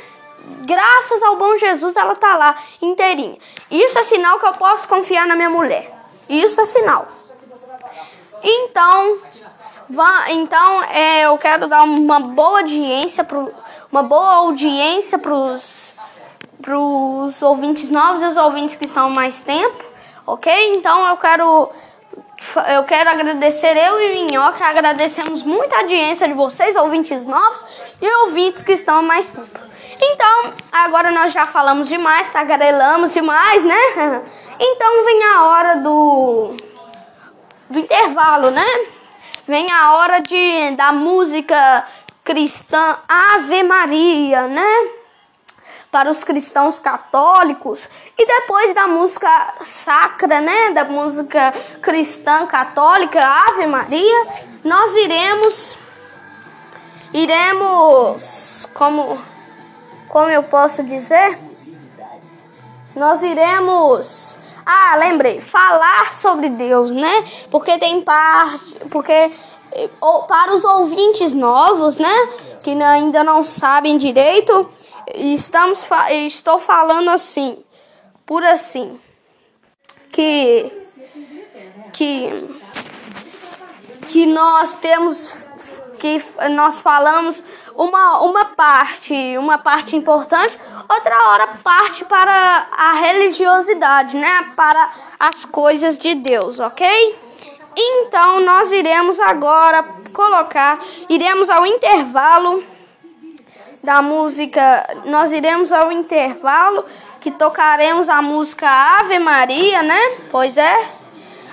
[0.61, 3.39] Graças ao bom Jesus, ela tá lá, inteirinha.
[3.71, 5.93] Isso é sinal que eu posso confiar na minha mulher.
[6.29, 7.09] Isso é sinal.
[8.43, 9.19] Então,
[10.29, 13.53] então é, eu quero dar uma boa audiência pro,
[13.91, 19.85] uma boa audiência para os ouvintes novos e os ouvintes que estão mais tempo,
[20.27, 20.75] ok?
[20.77, 21.71] Então eu quero
[22.73, 27.67] eu quero agradecer eu e Minhoca, agradecemos muito a audiência de vocês, ouvintes novos
[28.01, 29.59] e ouvintes que estão mais tempo.
[30.01, 34.23] Então, agora nós já falamos demais, tagarelamos demais, né?
[34.61, 36.57] Então vem a hora do,
[37.69, 38.67] do intervalo, né?
[39.47, 41.87] Vem a hora de, da música
[42.25, 44.91] cristã Ave Maria, né?
[45.91, 50.73] Para os cristãos católicos e depois da música sacra, né?
[50.73, 54.27] Da música cristã católica Ave Maria,
[54.65, 55.79] nós iremos
[57.13, 59.19] iremos como
[60.09, 61.39] como eu posso dizer?
[62.97, 64.38] Nós iremos
[64.71, 67.25] ah, lembrei, falar sobre Deus, né?
[67.51, 69.31] Porque tem parte, porque
[70.29, 72.15] para os ouvintes novos, né,
[72.63, 74.69] que ainda não sabem direito,
[75.15, 75.83] estamos
[76.27, 77.65] estou falando assim,
[78.27, 79.01] por assim,
[80.13, 80.71] que
[81.95, 82.59] que
[84.05, 85.33] que nós temos
[85.99, 87.43] que nós falamos
[87.79, 94.53] uma, uma parte, uma parte importante, outra hora parte para a religiosidade, né?
[94.57, 97.17] Para as coisas de Deus, ok?
[97.77, 102.65] Então nós iremos agora colocar, iremos ao intervalo
[103.85, 106.85] da música, nós iremos ao intervalo
[107.21, 110.01] que tocaremos a música Ave Maria, né?
[110.33, 110.89] Pois é.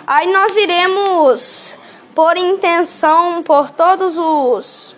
[0.07, 1.75] Aí nós iremos
[2.15, 4.94] por intenção por todos os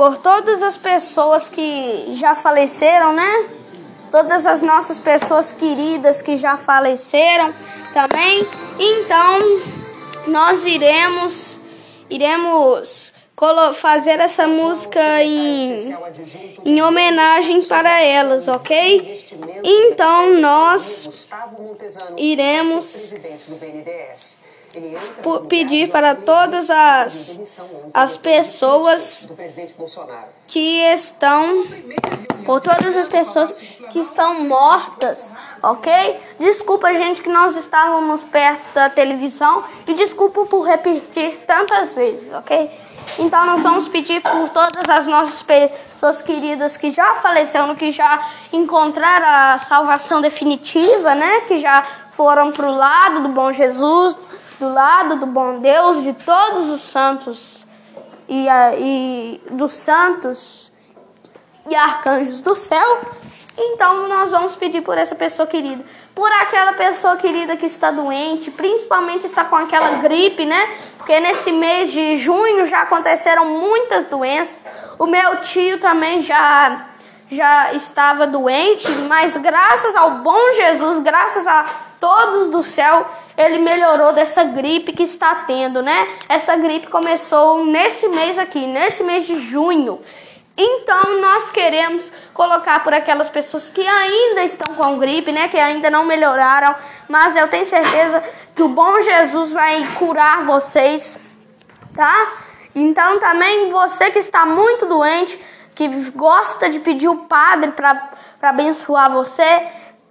[0.00, 3.50] por todas as pessoas que já faleceram, né?
[4.10, 7.52] Todas as nossas pessoas queridas que já faleceram
[7.92, 8.42] também.
[8.78, 9.60] Então,
[10.28, 11.60] nós iremos
[12.08, 13.12] iremos
[13.74, 15.94] fazer essa música em,
[16.64, 19.22] em homenagem para elas, ok?
[19.62, 21.28] Então nós
[22.16, 23.12] iremos
[25.48, 27.40] pedir para todas as,
[27.92, 29.28] as pessoas
[30.46, 31.66] que estão,
[32.44, 36.20] por todas as pessoas que estão mortas, ok?
[36.38, 42.70] Desculpa, gente, que nós estávamos perto da televisão e desculpa por repetir tantas vezes, ok?
[43.18, 48.24] Então nós vamos pedir por todas as nossas pessoas queridas que já faleceram, que já
[48.52, 51.40] encontraram a salvação definitiva, né?
[51.48, 54.16] Que já foram para o lado do bom Jesus,
[54.60, 57.64] do lado do bom Deus, de todos os santos
[58.28, 58.46] e,
[58.78, 60.70] e dos santos
[61.68, 63.00] e arcanjos do céu.
[63.56, 65.82] Então nós vamos pedir por essa pessoa querida,
[66.14, 70.68] por aquela pessoa querida que está doente, principalmente está com aquela gripe, né?
[70.98, 74.68] Porque nesse mês de junho já aconteceram muitas doenças.
[74.98, 76.89] O meu tio também já
[77.30, 81.64] já estava doente, mas graças ao bom Jesus, graças a
[82.00, 86.08] todos do céu, ele melhorou dessa gripe que está tendo, né?
[86.28, 90.00] Essa gripe começou nesse mês aqui, nesse mês de junho.
[90.56, 95.88] Então nós queremos colocar por aquelas pessoas que ainda estão com gripe, né, que ainda
[95.88, 96.74] não melhoraram,
[97.08, 98.22] mas eu tenho certeza
[98.54, 101.18] que o bom Jesus vai curar vocês,
[101.94, 102.32] tá?
[102.74, 105.40] Então também você que está muito doente,
[105.80, 108.10] que gosta de pedir o padre para
[108.42, 109.42] abençoar você,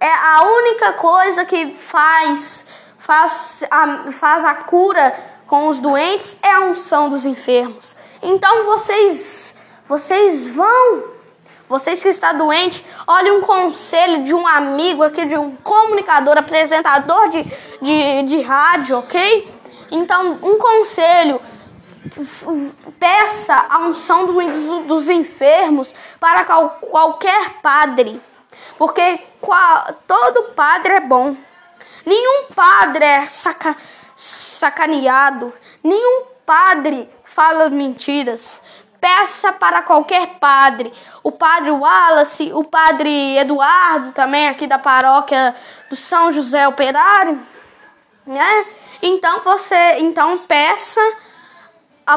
[0.00, 2.66] é a única coisa que faz
[2.98, 5.14] faz a, faz a cura
[5.46, 7.96] com os doentes é a unção dos enfermos.
[8.20, 9.54] Então vocês
[9.88, 11.04] vocês vão,
[11.68, 17.28] vocês que estão doentes, olhe um conselho de um amigo aqui, de um comunicador, apresentador
[17.28, 17.44] de,
[17.80, 19.48] de, de rádio, ok?
[19.90, 21.40] Então, um conselho,
[22.98, 28.20] peça a unção do, dos enfermos para qual, qualquer padre,
[28.78, 31.36] porque qual, todo padre é bom.
[32.04, 33.76] Nenhum padre é saca,
[34.16, 38.62] sacaneado, nenhum padre fala mentiras
[39.00, 40.92] peça para qualquer padre.
[41.22, 45.54] O padre Wallace, o padre Eduardo, também aqui da paróquia
[45.88, 47.40] do São José Operário,
[48.26, 48.66] né?
[49.02, 51.00] Então você, então peça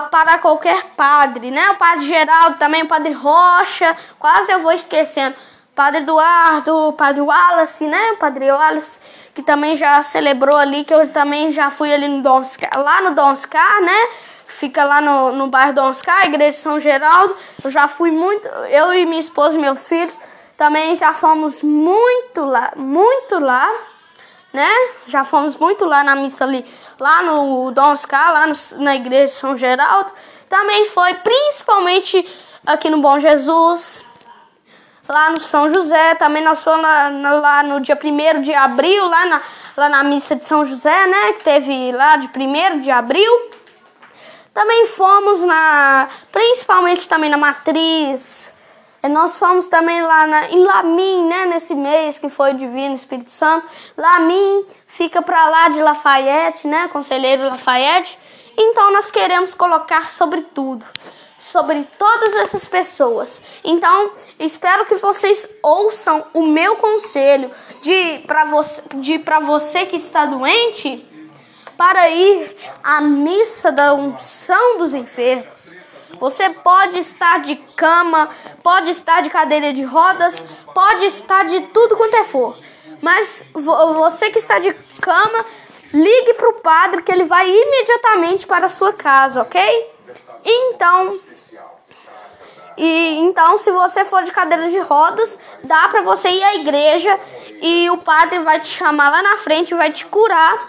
[0.01, 1.71] para qualquer padre, né?
[1.71, 5.35] O padre Geraldo também, o padre Rocha, quase eu vou esquecendo.
[5.75, 8.11] Padre Eduardo, padre Wallace, né?
[8.11, 8.99] O padre Wallace,
[9.33, 12.43] que também já celebrou ali, que eu também já fui ali no Dom
[12.75, 14.07] lá no Dom Oscar, né?
[14.63, 17.35] fica lá no, no bairro do Oscar, igreja de São Geraldo.
[17.63, 20.17] Eu já fui muito, eu e minha esposa e meus filhos
[20.57, 23.69] também já fomos muito lá, muito lá,
[24.53, 24.69] né?
[25.07, 26.65] Já fomos muito lá na missa ali,
[27.03, 30.09] lá no Dom Oscar, lá no, na igreja de São Geraldo.
[30.47, 32.25] Também foi principalmente
[32.65, 34.05] aqui no Bom Jesus,
[35.09, 39.25] lá no São José, também nós fomos lá, lá no dia 1 de abril, lá
[39.25, 39.41] na,
[39.75, 41.33] lá na missa de São José, né?
[41.33, 43.51] Que teve lá de 1 de abril.
[44.53, 48.53] Também fomos na, principalmente também na Matriz.
[49.09, 51.47] Nós fomos também lá na, em Lamim, né?
[51.47, 53.67] Nesse mês que foi Divino Espírito Santo.
[53.97, 54.65] Lamim
[54.97, 56.87] fica para lá de Lafayette, né?
[56.89, 58.17] Conselheiro Lafayette.
[58.57, 60.85] Então nós queremos colocar sobre tudo
[61.43, 63.41] sobre todas essas pessoas.
[63.63, 69.97] Então, espero que vocês ouçam o meu conselho de para você, de para você que
[69.97, 71.05] está doente,
[71.75, 75.45] para ir à missa da unção dos enfermos.
[76.17, 78.29] Você pode estar de cama,
[78.63, 80.41] pode estar de cadeira de rodas,
[80.73, 82.55] pode estar de tudo quanto é for.
[83.03, 85.45] Mas você que está de cama,
[85.93, 89.61] ligue para o padre que ele vai imediatamente para a sua casa, ok?
[90.45, 91.19] Então,
[92.77, 97.19] e então, se você for de cadeira de rodas, dá para você ir à igreja
[97.61, 100.65] e o padre vai te chamar lá na frente, vai te curar,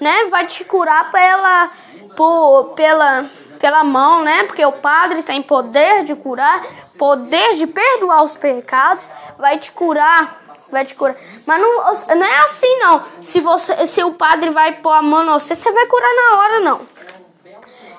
[0.00, 0.24] né?
[0.30, 1.70] Vai te curar pela
[2.16, 3.28] por, pela
[3.60, 4.44] pela mão, né?
[4.44, 6.62] Porque o padre tem poder de curar,
[6.98, 9.04] poder de perdoar os pecados,
[9.38, 11.16] vai te curar, vai te curar.
[11.46, 13.02] Mas não, não é assim não.
[13.22, 16.38] Se você se o padre vai pôr a mão no você, você vai curar na
[16.38, 16.80] hora não.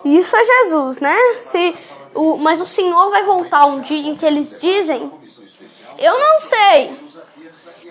[0.03, 1.15] Isso é Jesus, né?
[1.39, 1.75] Se
[2.13, 5.11] o, mas o Senhor vai voltar um dia que eles dizem.
[5.97, 7.05] Eu não sei.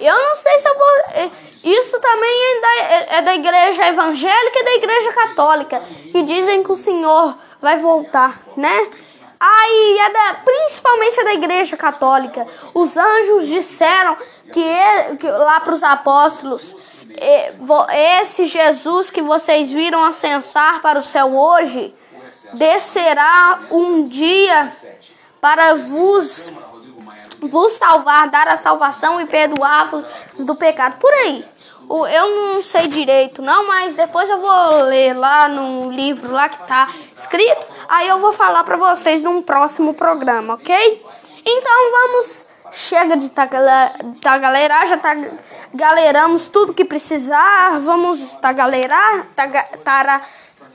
[0.00, 0.88] Eu não sei se eu vou.
[1.12, 1.30] É,
[1.62, 5.80] isso também é da, é, é da igreja evangélica e da igreja católica.
[6.12, 8.90] Que dizem que o Senhor vai voltar, né?
[9.38, 12.46] Aí é da, principalmente é da igreja católica.
[12.72, 14.16] Os anjos disseram
[14.52, 16.76] que, que lá para os apóstolos,
[18.18, 21.94] esse Jesus que vocês viram ascensar para o céu hoje,
[22.54, 24.70] descerá um dia
[25.40, 26.52] para vos,
[27.40, 30.04] vos salvar, dar a salvação e perdoar-vos
[30.44, 30.96] do pecado.
[30.98, 31.44] Por aí.
[32.10, 36.56] Eu não sei direito, não, mas depois eu vou ler lá no livro lá que
[36.56, 37.66] está escrito.
[37.86, 41.02] Aí eu vou falar para vocês num próximo programa, ok?
[41.44, 42.46] Então vamos.
[42.74, 43.46] Chega de tá,
[44.20, 45.14] tá galera, já tá
[45.72, 47.78] galeramos tudo que precisar.
[47.80, 50.22] Vamos tá galera, tá, tá,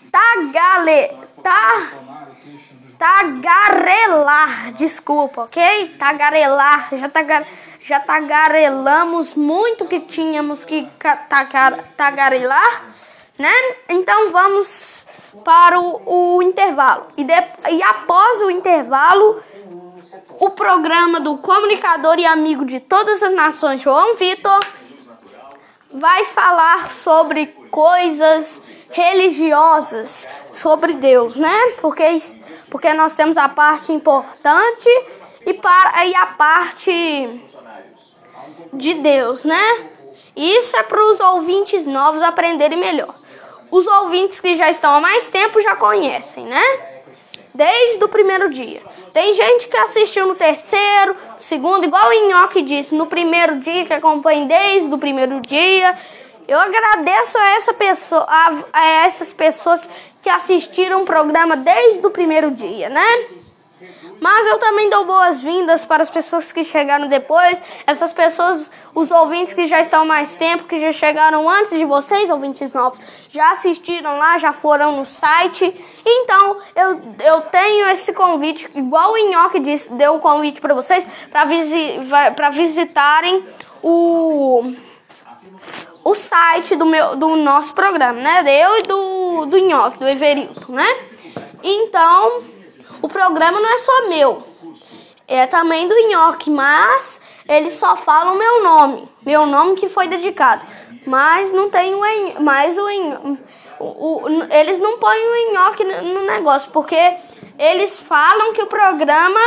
[0.10, 1.89] tá gale, tá
[3.00, 5.95] tagarelar, desculpa, ok?
[5.97, 7.47] Tagarelar, já, tagar,
[7.82, 10.88] já tagarelamos muito que tínhamos que
[11.30, 12.84] tagar, tagarelar,
[13.38, 13.54] né?
[13.88, 15.06] Então vamos
[15.45, 17.08] para o, o intervalo.
[17.16, 17.34] E, de,
[17.72, 19.41] e após o intervalo,
[20.39, 24.60] o programa do comunicador e amigo de todas as nações, João Vitor,
[25.91, 31.74] vai falar sobre coisas religiosas sobre Deus, né?
[31.82, 32.03] Porque,
[32.70, 34.89] porque nós temos a parte importante
[35.45, 37.41] e, para, e a parte
[38.74, 39.89] de Deus, né?
[40.36, 43.14] Isso é para os ouvintes novos aprenderem melhor.
[43.72, 46.89] Os ouvintes que já estão há mais tempo já conhecem, né?
[47.60, 48.82] Desde o primeiro dia.
[49.12, 53.91] Tem gente que assistiu no terceiro, segundo, igual o Inhoque disse, no primeiro dia, que
[53.91, 55.93] acompanha desde o primeiro dia.
[56.47, 59.89] Eu agradeço a, essa pessoa, a, a essas pessoas
[60.22, 63.05] que assistiram o programa desde o primeiro dia, né?
[64.20, 69.54] Mas eu também dou boas-vindas para as pessoas que chegaram depois, essas pessoas, os ouvintes
[69.54, 73.00] que já estão mais tempo, que já chegaram antes de vocês, ouvintes novos,
[73.32, 75.74] já assistiram lá, já foram no site.
[76.06, 81.08] Então, eu, eu tenho esse convite, igual o Inhoque disse, deu um convite para vocês,
[81.32, 82.00] para visi,
[82.52, 83.46] visitarem
[83.82, 84.74] o
[86.04, 88.44] o site do, meu, do nosso programa, né?
[88.48, 90.88] Eu e do, do Nhoque, do Everilton, né?
[91.62, 92.42] Então,
[93.02, 94.43] o programa não é só meu,
[95.28, 100.62] é também do Nhoque, mas eles só falam meu nome, meu nome que foi dedicado.
[101.06, 102.86] Mas não tem o mais o,
[103.80, 107.16] o, o, eles não põem o nhoque no negócio, porque
[107.58, 109.39] eles falam que o programa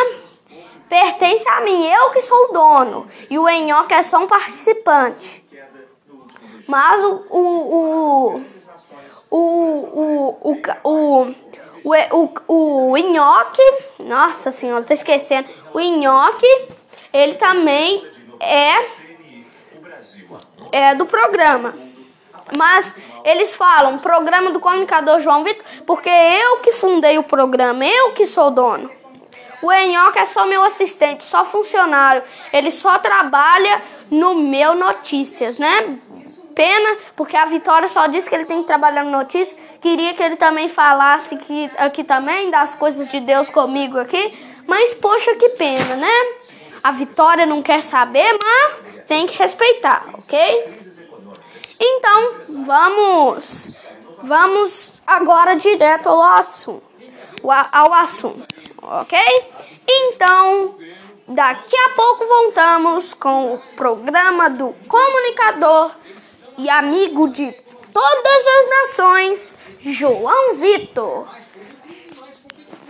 [0.89, 5.45] pertence a mim, eu que sou o dono, e o Enhoque é só um participante.
[6.67, 7.41] Mas o o
[7.77, 8.45] o
[9.31, 9.39] o
[9.93, 11.35] o o, o,
[11.85, 13.63] o, o nhoque,
[13.99, 15.49] nossa senhora, tô esquecendo.
[15.73, 16.47] O nhoque,
[17.13, 18.07] ele também
[18.41, 18.85] é
[20.71, 21.75] é do programa.
[22.57, 28.13] Mas eles falam programa do comunicador João Vitor, porque eu que fundei o programa, eu
[28.13, 28.91] que sou dono.
[29.63, 32.21] O Enhoque é só meu assistente, só funcionário.
[32.53, 33.81] Ele só trabalha
[34.11, 35.99] no meu notícias, né?
[36.55, 39.59] Pena, porque a Vitória só disse que ele tem que trabalhar no notícia.
[39.81, 44.39] Queria que ele também falasse que, aqui também das coisas de Deus comigo aqui.
[44.67, 46.13] Mas, poxa, que pena, né?
[46.83, 50.93] a Vitória não quer saber, mas tem que respeitar, ok?
[51.81, 52.35] Então,
[52.65, 53.81] vamos,
[54.23, 56.83] vamos agora direto ao assunto,
[57.73, 58.47] ao assunto,
[58.83, 59.19] ok?
[59.89, 60.77] Então,
[61.29, 65.93] daqui a pouco voltamos com o programa do comunicador
[66.59, 67.51] e amigo de
[67.93, 71.29] todas as nações, João Vitor.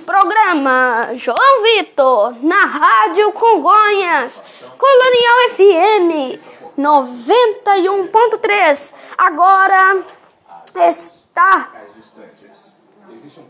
[0.04, 4.42] Programa João Vitor na Rádio Congonhas,
[4.76, 6.40] Colonial FM
[6.78, 8.94] 91.3.
[9.16, 10.04] Agora
[10.74, 11.70] está.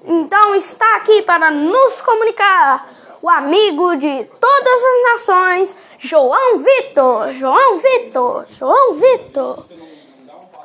[0.05, 2.87] Então está aqui para nos comunicar
[3.23, 7.33] o amigo de todas as nações, João Vitor.
[7.35, 9.65] João Vitor, João Vitor.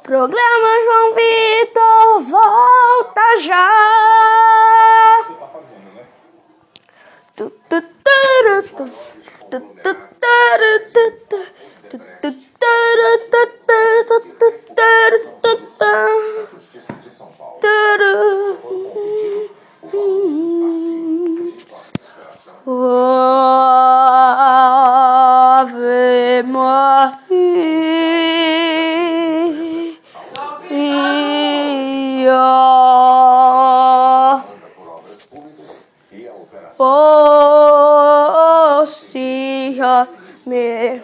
[0.08, 3.68] Programa João Vitor, volta já!
[5.22, 6.06] Você tá fazendo, né?
[7.36, 7.92] Tu, tu, tu,
[9.50, 9.78] tu, tu,
[25.58, 27.78] Ave Maria.
[30.70, 32.58] Io.
[38.78, 40.08] Ossia
[40.46, 41.02] mia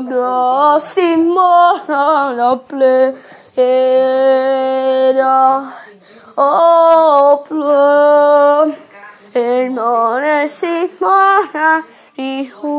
[0.00, 3.16] graciosa la plena,
[6.36, 8.76] oh plena,
[9.34, 11.82] el monesima
[12.16, 12.76] hijo,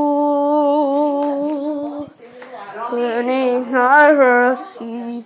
[2.92, 5.26] venid a recibir.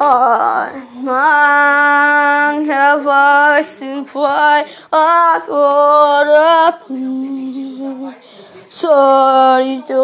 [0.00, 1.06] Among
[2.66, 3.78] se voice
[4.10, 6.28] fly upward
[8.68, 10.02] Sorry to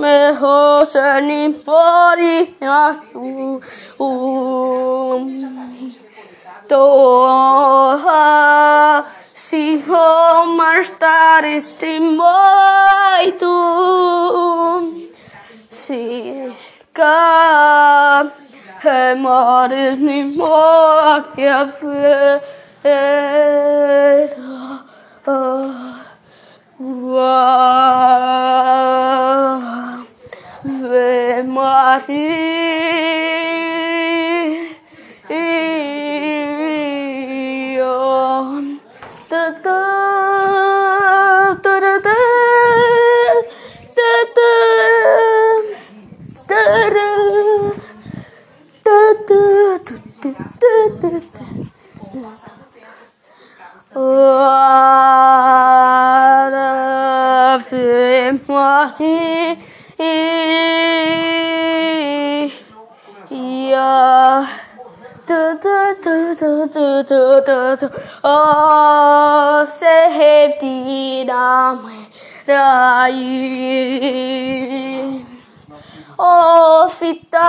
[0.00, 3.60] me host anybody not to
[6.68, 6.84] To
[9.24, 11.98] si Homer Star is the
[16.98, 18.26] God.
[18.82, 22.40] Hem året ny måke flöd.
[30.88, 31.42] Ave
[37.80, 38.62] oh,
[39.30, 39.50] Da,
[41.62, 42.47] da, da, da.
[46.68, 47.00] Ave
[58.46, 59.56] Maria.
[68.22, 72.08] Oh, se repita, mãe.
[76.18, 77.48] Ofita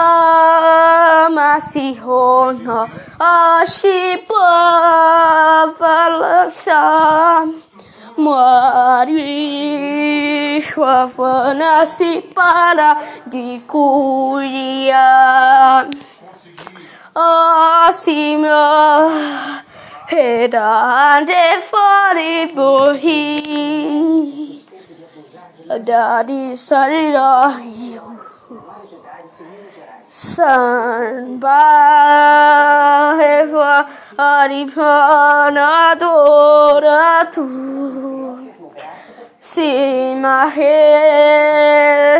[1.34, 2.88] masihona
[3.20, 4.46] ashipa
[5.80, 7.48] valasa
[8.18, 9.26] Mari
[10.62, 12.96] Shwavana Sipara
[13.28, 15.08] Dikuria
[17.16, 18.66] Asimya
[20.08, 23.22] Hedande Faribuhi
[25.84, 27.58] Daddy Salida
[30.04, 31.62] Salva
[33.40, 34.72] Evariana
[35.92, 37.46] adora tu
[39.40, 40.78] Si mahe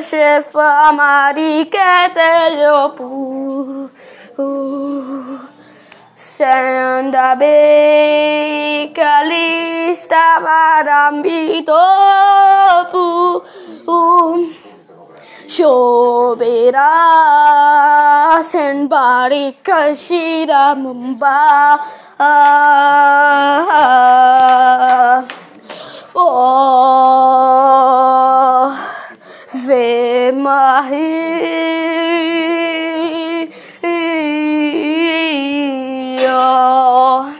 [0.02, 3.90] shefa mari que te lo pu
[6.16, 11.12] Senda be calista para
[15.50, 16.86] Shobhiras
[18.54, 21.80] and kashira Mumba.
[26.16, 27.48] Oh,
[29.66, 31.18] Vemahi.
[36.32, 37.36] Oh,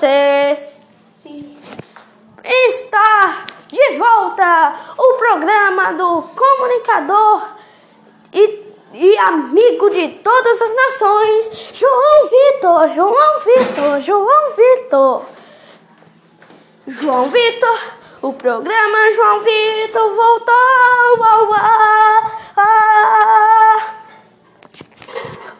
[0.00, 0.56] ve
[1.24, 1.56] mahi
[2.44, 7.42] Está de volta o programa do comunicador
[8.32, 15.24] e, e amigo de todas as nações, João Vitor, João Vitor, João Vitor.
[16.86, 17.80] João Vitor,
[18.22, 20.54] o programa João Vitor voltou
[21.24, 22.36] ao ar.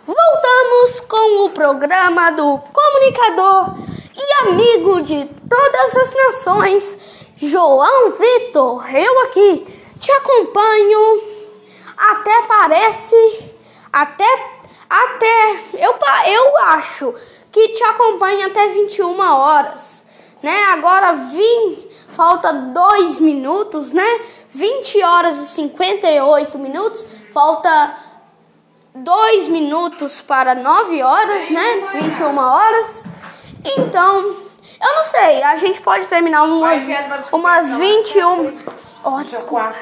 [0.07, 3.86] Voltamos com o programa do comunicador
[4.43, 6.99] amigo de todas as nações,
[7.37, 8.95] João Vitor.
[8.95, 9.66] Eu aqui
[9.99, 11.37] te acompanho.
[11.97, 13.55] Até parece,
[13.93, 14.28] até,
[14.89, 15.95] até, eu,
[16.26, 17.14] eu acho
[17.51, 20.05] que te acompanho até 21 horas,
[20.43, 20.64] né?
[20.72, 24.20] Agora vim, falta dois minutos, né?
[24.51, 27.97] 20 horas e 58 minutos, falta
[28.95, 31.89] dois minutos para 9 horas, né?
[31.95, 33.05] 21 horas.
[33.79, 34.37] Então,
[34.81, 36.83] eu não sei, a gente pode terminar umas,
[37.33, 38.59] umas 21.
[39.05, 39.75] Oh, desculpa.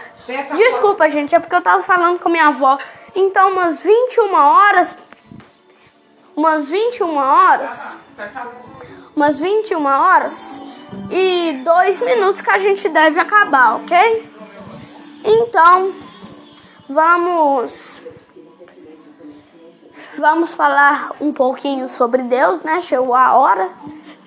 [0.56, 2.78] Desculpa, gente, é porque eu tava falando com minha avó.
[3.14, 4.98] Então, umas 21 horas.
[6.34, 7.94] Umas 21 horas.
[9.14, 10.60] Umas 21 horas.
[11.10, 14.30] E dois minutos que a gente deve acabar, ok?
[15.24, 15.94] Então,
[16.88, 17.93] vamos
[20.18, 22.80] vamos falar um pouquinho sobre Deus, né?
[22.80, 23.70] Chegou a hora.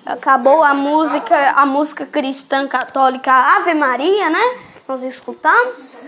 [0.04, 4.58] Acabou a música, a música cristã católica Ave Maria, né?
[4.86, 6.00] Nós escutamos.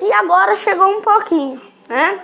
[0.00, 2.20] E agora chegou um pouquinho, né?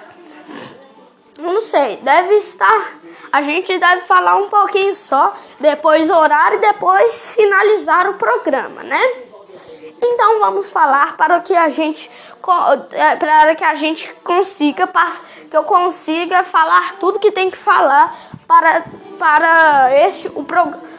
[1.39, 2.95] Não sei, deve estar.
[3.33, 9.01] A gente deve falar um pouquinho só, depois orar e depois finalizar o programa, né?
[10.03, 12.11] Então vamos falar para que a gente
[12.93, 14.87] é, para que a gente consiga
[15.51, 18.85] que eu consiga falar tudo que tem que falar para
[19.19, 20.47] para este o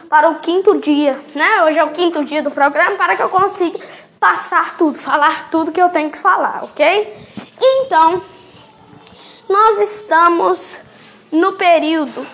[0.08, 1.62] para o quinto dia, né?
[1.64, 3.80] Hoje é o quinto dia do programa para que eu consiga
[4.20, 7.12] passar tudo, falar tudo que eu tenho que falar, ok?
[7.60, 8.22] Então
[9.48, 10.76] nós estamos
[11.32, 12.26] no período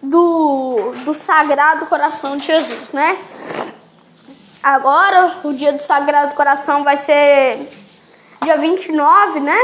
[0.00, 3.18] do, do Sagrado Coração de Jesus, né?
[4.62, 7.68] Agora, o dia do Sagrado Coração vai ser
[8.42, 9.58] dia 29, né?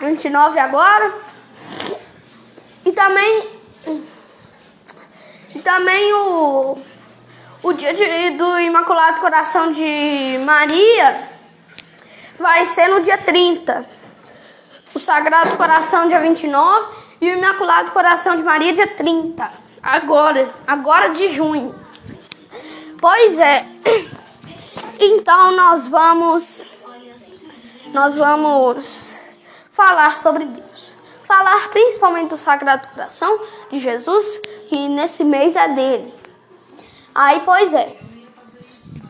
[0.00, 1.14] 29 agora.
[2.84, 3.48] E também
[5.54, 6.78] e também o
[7.62, 11.30] o dia de, do Imaculado Coração de Maria
[12.38, 13.88] vai ser no dia 30.
[14.94, 19.50] O Sagrado Coração dia 29 e o Imaculado Coração de Maria dia 30.
[19.82, 21.74] Agora, agora de junho.
[23.00, 23.66] Pois é.
[25.00, 26.62] Então nós vamos
[27.92, 29.13] nós vamos
[29.74, 30.92] falar sobre Deus.
[31.24, 36.14] Falar principalmente do Sagrado Coração de Jesus, que nesse mês é dele.
[37.14, 37.96] Aí, pois é.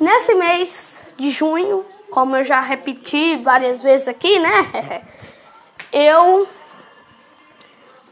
[0.00, 5.04] Nesse mês de junho, como eu já repeti várias vezes aqui, né?
[5.92, 6.48] Eu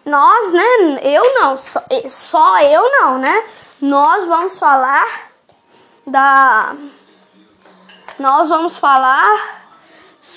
[0.05, 1.01] nós, né?
[1.03, 3.45] Eu não, só, só eu não, né?
[3.81, 5.31] Nós vamos falar
[6.07, 6.77] da
[8.21, 9.62] nós vamos falar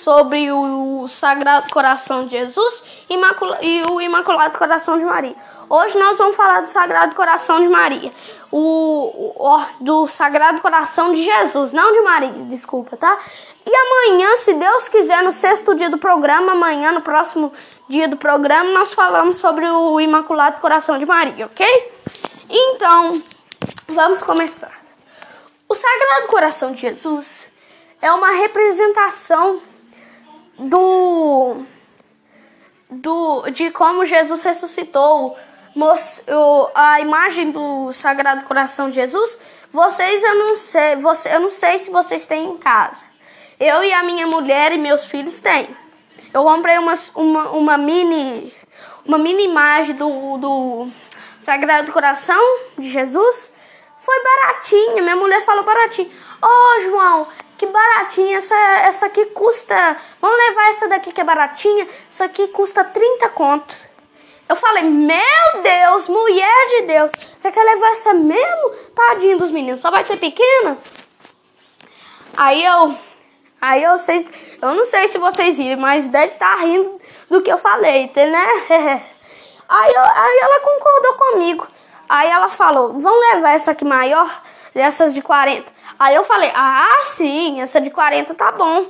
[0.06, 5.34] sobre o Sagrado Coração de Jesus e o Imaculado Coração de Maria.
[5.68, 8.12] Hoje nós vamos falar do Sagrado Coração de Maria,
[8.52, 13.18] o, o do Sagrado Coração de Jesus, não de Maria, desculpa, tá?
[13.66, 17.52] E amanhã, se Deus quiser, no sexto dia do programa, amanhã, no próximo
[17.88, 21.66] dia do programa, nós falamos sobre o Imaculado Coração de Maria, ok?
[22.48, 23.20] Então,
[23.88, 24.70] vamos começar.
[25.68, 27.50] O Sagrado Coração de Jesus
[28.00, 29.60] é uma representação
[30.58, 31.62] do,
[32.90, 35.36] do de como Jesus ressuscitou.
[36.74, 39.38] A imagem do Sagrado Coração de Jesus,
[39.70, 43.04] vocês eu não sei, você, eu não sei se vocês têm em casa.
[43.60, 45.68] Eu e a minha mulher e meus filhos têm.
[46.32, 48.54] Eu comprei uma, uma, uma mini
[49.06, 50.88] uma mini imagem do, do
[51.40, 52.40] Sagrado Coração
[52.76, 53.52] de Jesus
[53.96, 56.10] foi baratinha, minha mulher falou baratinho.
[56.42, 58.54] Ô oh, João, que baratinha, essa,
[58.84, 59.96] essa aqui custa.
[60.20, 61.88] Vamos levar essa daqui que é baratinha.
[62.10, 63.88] Essa aqui custa 30 contos.
[64.48, 68.70] Eu falei, meu Deus, mulher de Deus, você quer levar essa mesmo?
[68.94, 70.78] Tadinho dos meninos, só vai ter pequena?
[72.36, 72.96] Aí eu.
[73.60, 74.28] Aí eu sei.
[74.62, 76.96] Eu não sei se vocês viram, mas deve estar tá rindo
[77.28, 79.02] do que eu falei, né?
[79.68, 81.66] Aí, eu, aí ela concordou comigo.
[82.08, 84.30] Aí ela falou: vamos levar essa aqui maior,
[84.72, 85.75] dessas de 40.
[85.98, 88.86] Aí eu falei: ah, sim, essa de 40 tá bom.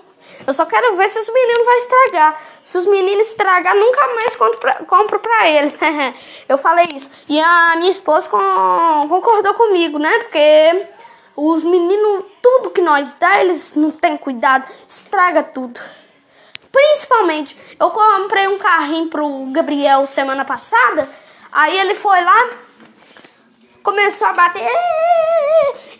[0.46, 2.40] Eu só quero ver se os meninos vão estragar.
[2.62, 5.78] Se os meninos estragar, nunca mais compro pra, compro pra eles.
[6.48, 7.10] eu falei isso.
[7.28, 10.18] E a minha esposa com, concordou comigo, né?
[10.18, 10.86] Porque
[11.36, 15.80] os meninos, tudo que nós dá, eles não têm cuidado, estraga tudo.
[16.72, 21.08] Principalmente, eu comprei um carrinho pro Gabriel semana passada.
[21.50, 22.50] Aí ele foi lá,
[23.86, 24.68] começou a bater,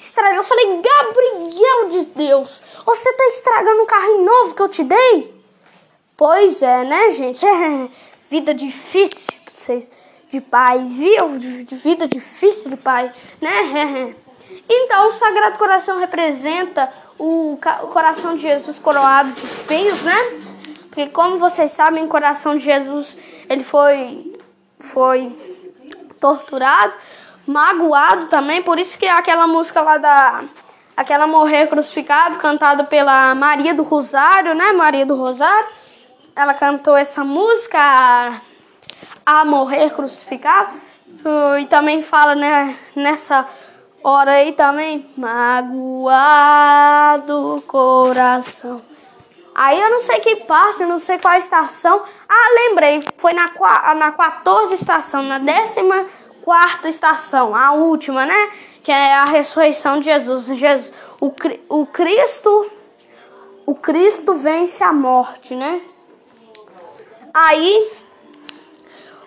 [0.01, 0.39] estragou.
[0.39, 5.33] Eu falei, Gabriel de Deus, você tá estragando um carrinho novo que eu te dei?
[6.17, 7.47] Pois é, né, gente?
[8.29, 9.89] vida difícil vocês
[10.29, 11.39] de pai, viu?
[11.81, 14.15] Vida difícil de pai, né?
[14.69, 17.57] Então, o Sagrado Coração representa o
[17.93, 20.17] coração de Jesus coroado de espinhos, né?
[20.89, 23.17] Porque como vocês sabem, o coração de Jesus,
[23.49, 24.37] ele foi
[24.81, 25.33] foi
[26.19, 26.95] torturado,
[27.47, 30.45] magoado também, por isso que aquela música lá da
[30.97, 34.73] aquela morrer crucificado, cantada pela Maria do Rosário, né?
[34.73, 35.69] Maria do Rosário.
[36.35, 38.41] Ela cantou essa música
[39.25, 40.87] a morrer crucificado.
[41.61, 43.47] E também fala né, nessa
[44.03, 45.75] hora aí também, magoado
[47.67, 48.81] coração.
[49.55, 52.03] Aí eu não sei que parte, não sei qual estação.
[52.29, 53.51] Ah, lembrei, foi na,
[53.95, 55.81] na 14 estação, na 14
[56.47, 58.51] quarta estação, a última, né?
[58.85, 60.47] Que é a ressurreição de Jesus.
[60.47, 61.33] Jesus o,
[61.69, 62.71] o Cristo,
[63.67, 65.81] o Cristo vence a morte, né?
[67.35, 67.91] Aí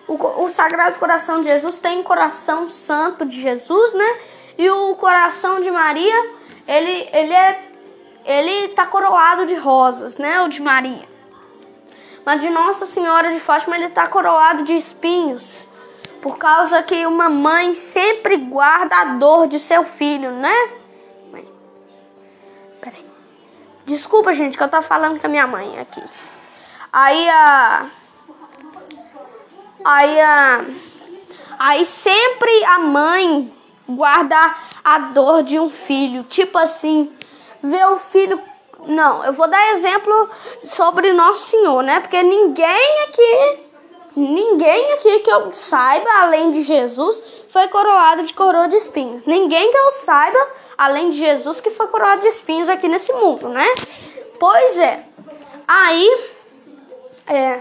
[0.08, 0.14] o,
[0.44, 4.18] o Sagrado Coração de Jesus tem o coração santo de Jesus, né?
[4.56, 6.30] E o coração de Maria,
[6.66, 7.66] ele, ele é
[8.24, 10.40] ele tá coroado de rosas, né?
[10.40, 11.06] O de Maria.
[12.24, 15.68] Mas de Nossa Senhora de Fátima ele tá coroado de espinhos.
[16.20, 20.70] Por causa que uma mãe sempre guarda a dor de seu filho, né?
[22.80, 23.04] Peraí.
[23.86, 26.02] Desculpa, gente, que eu tô falando com a minha mãe aqui.
[26.92, 27.86] Aí a.
[29.84, 30.64] Aí a.
[31.58, 33.50] Aí sempre a mãe
[33.88, 34.36] guarda
[34.84, 36.24] a dor de um filho.
[36.24, 37.12] Tipo assim,
[37.62, 38.40] ver o filho.
[38.86, 40.30] Não, eu vou dar exemplo
[40.64, 42.00] sobre Nosso Senhor, né?
[42.00, 43.60] Porque ninguém aqui,
[44.16, 49.22] ninguém aqui que eu saiba, além de Jesus, foi coroado de coroa de espinhos.
[49.24, 50.38] Ninguém que eu saiba,
[50.76, 53.66] além de Jesus, que foi coroado de espinhos aqui nesse mundo, né?
[54.38, 55.04] Pois é.
[55.66, 56.24] Aí,
[57.26, 57.60] é,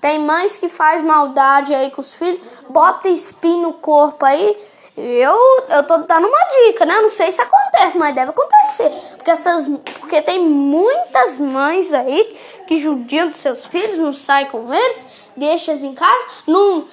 [0.00, 4.56] tem mães que faz maldade aí com os filhos, bota espinho no corpo aí
[4.96, 7.00] eu, eu tô dando uma dica, né?
[7.00, 8.90] Não sei se acontece, mas deve acontecer.
[9.16, 9.66] Porque, essas,
[9.98, 12.36] porque tem muitas mães aí
[12.70, 15.04] que judiam dos seus filhos, não saem com eles,
[15.36, 16.86] deixam eles em casa, não,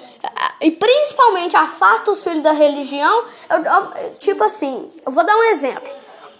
[0.59, 3.25] e principalmente afasta os filhos da religião.
[3.47, 5.88] Eu, eu, tipo assim, eu vou dar um exemplo.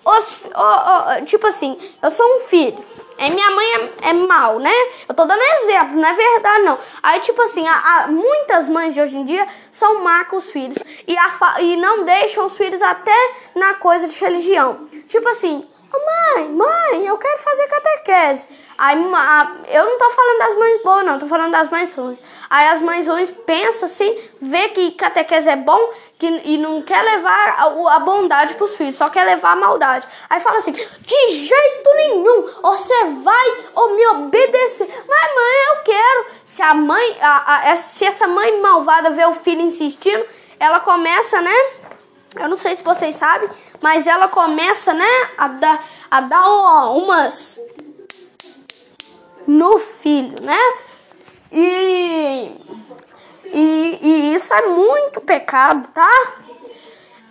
[0.04, 2.84] Os, oh, oh, tipo assim, eu sou um filho.
[3.20, 4.74] É, minha mãe é, é mal, né?
[5.08, 6.80] Eu tô dando exemplo, não é verdade, não.
[7.04, 10.50] Aí, tipo assim, a, a, muitas mães de hoje em dia são má com os
[10.50, 13.16] filhos e, a, e não deixam os filhos até
[13.54, 14.88] na coisa de religião.
[15.08, 15.64] Tipo assim,
[15.94, 18.48] oh, mãe, mãe, eu quero fazer catequese.
[18.78, 22.22] Aí, eu não tô falando das mães boas, não, tô falando das mães ruins.
[22.50, 25.80] Aí as mães ruins pensam assim, vê que catequese é bom
[26.18, 30.08] que, e não quer levar a, a bondade pros filhos, só quer levar a maldade.
[30.30, 34.88] Aí fala assim, de jeito nenhum, você vai ou me obedecer.
[35.08, 36.26] Mas mãe, eu quero.
[36.46, 40.26] Se a mãe, a, a, se essa mãe malvada vê o filho insistindo,
[40.60, 41.56] ela começa, né?
[42.36, 43.50] Eu não sei se vocês sabem,
[43.82, 47.60] mas ela começa, né, a dar, a dar umas
[49.46, 50.60] no filho, né?
[51.52, 52.52] E,
[53.46, 56.12] e, e isso é muito pecado, tá?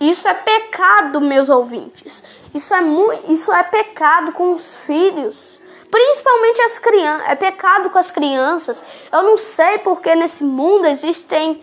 [0.01, 2.23] Isso é pecado, meus ouvintes.
[2.55, 5.59] Isso é, muito, isso é pecado com os filhos.
[5.91, 7.29] Principalmente as crianças.
[7.29, 8.83] É pecado com as crianças.
[9.13, 11.63] Eu não sei porque nesse mundo existem,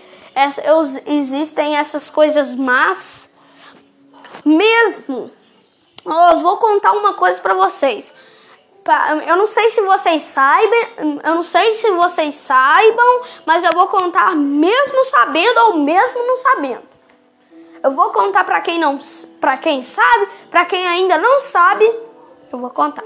[1.05, 3.22] existem essas coisas más.
[4.45, 5.31] Mesmo.
[6.05, 8.13] Eu vou contar uma coisa para vocês
[9.27, 13.87] eu não sei se vocês saibam, eu não sei se vocês saibam, mas eu vou
[13.87, 16.83] contar mesmo sabendo ou mesmo não sabendo.
[17.81, 18.99] Eu vou contar para quem não,
[19.39, 21.85] para quem sabe, para quem ainda não sabe,
[22.51, 23.05] eu vou contar.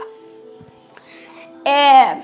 [1.63, 2.17] É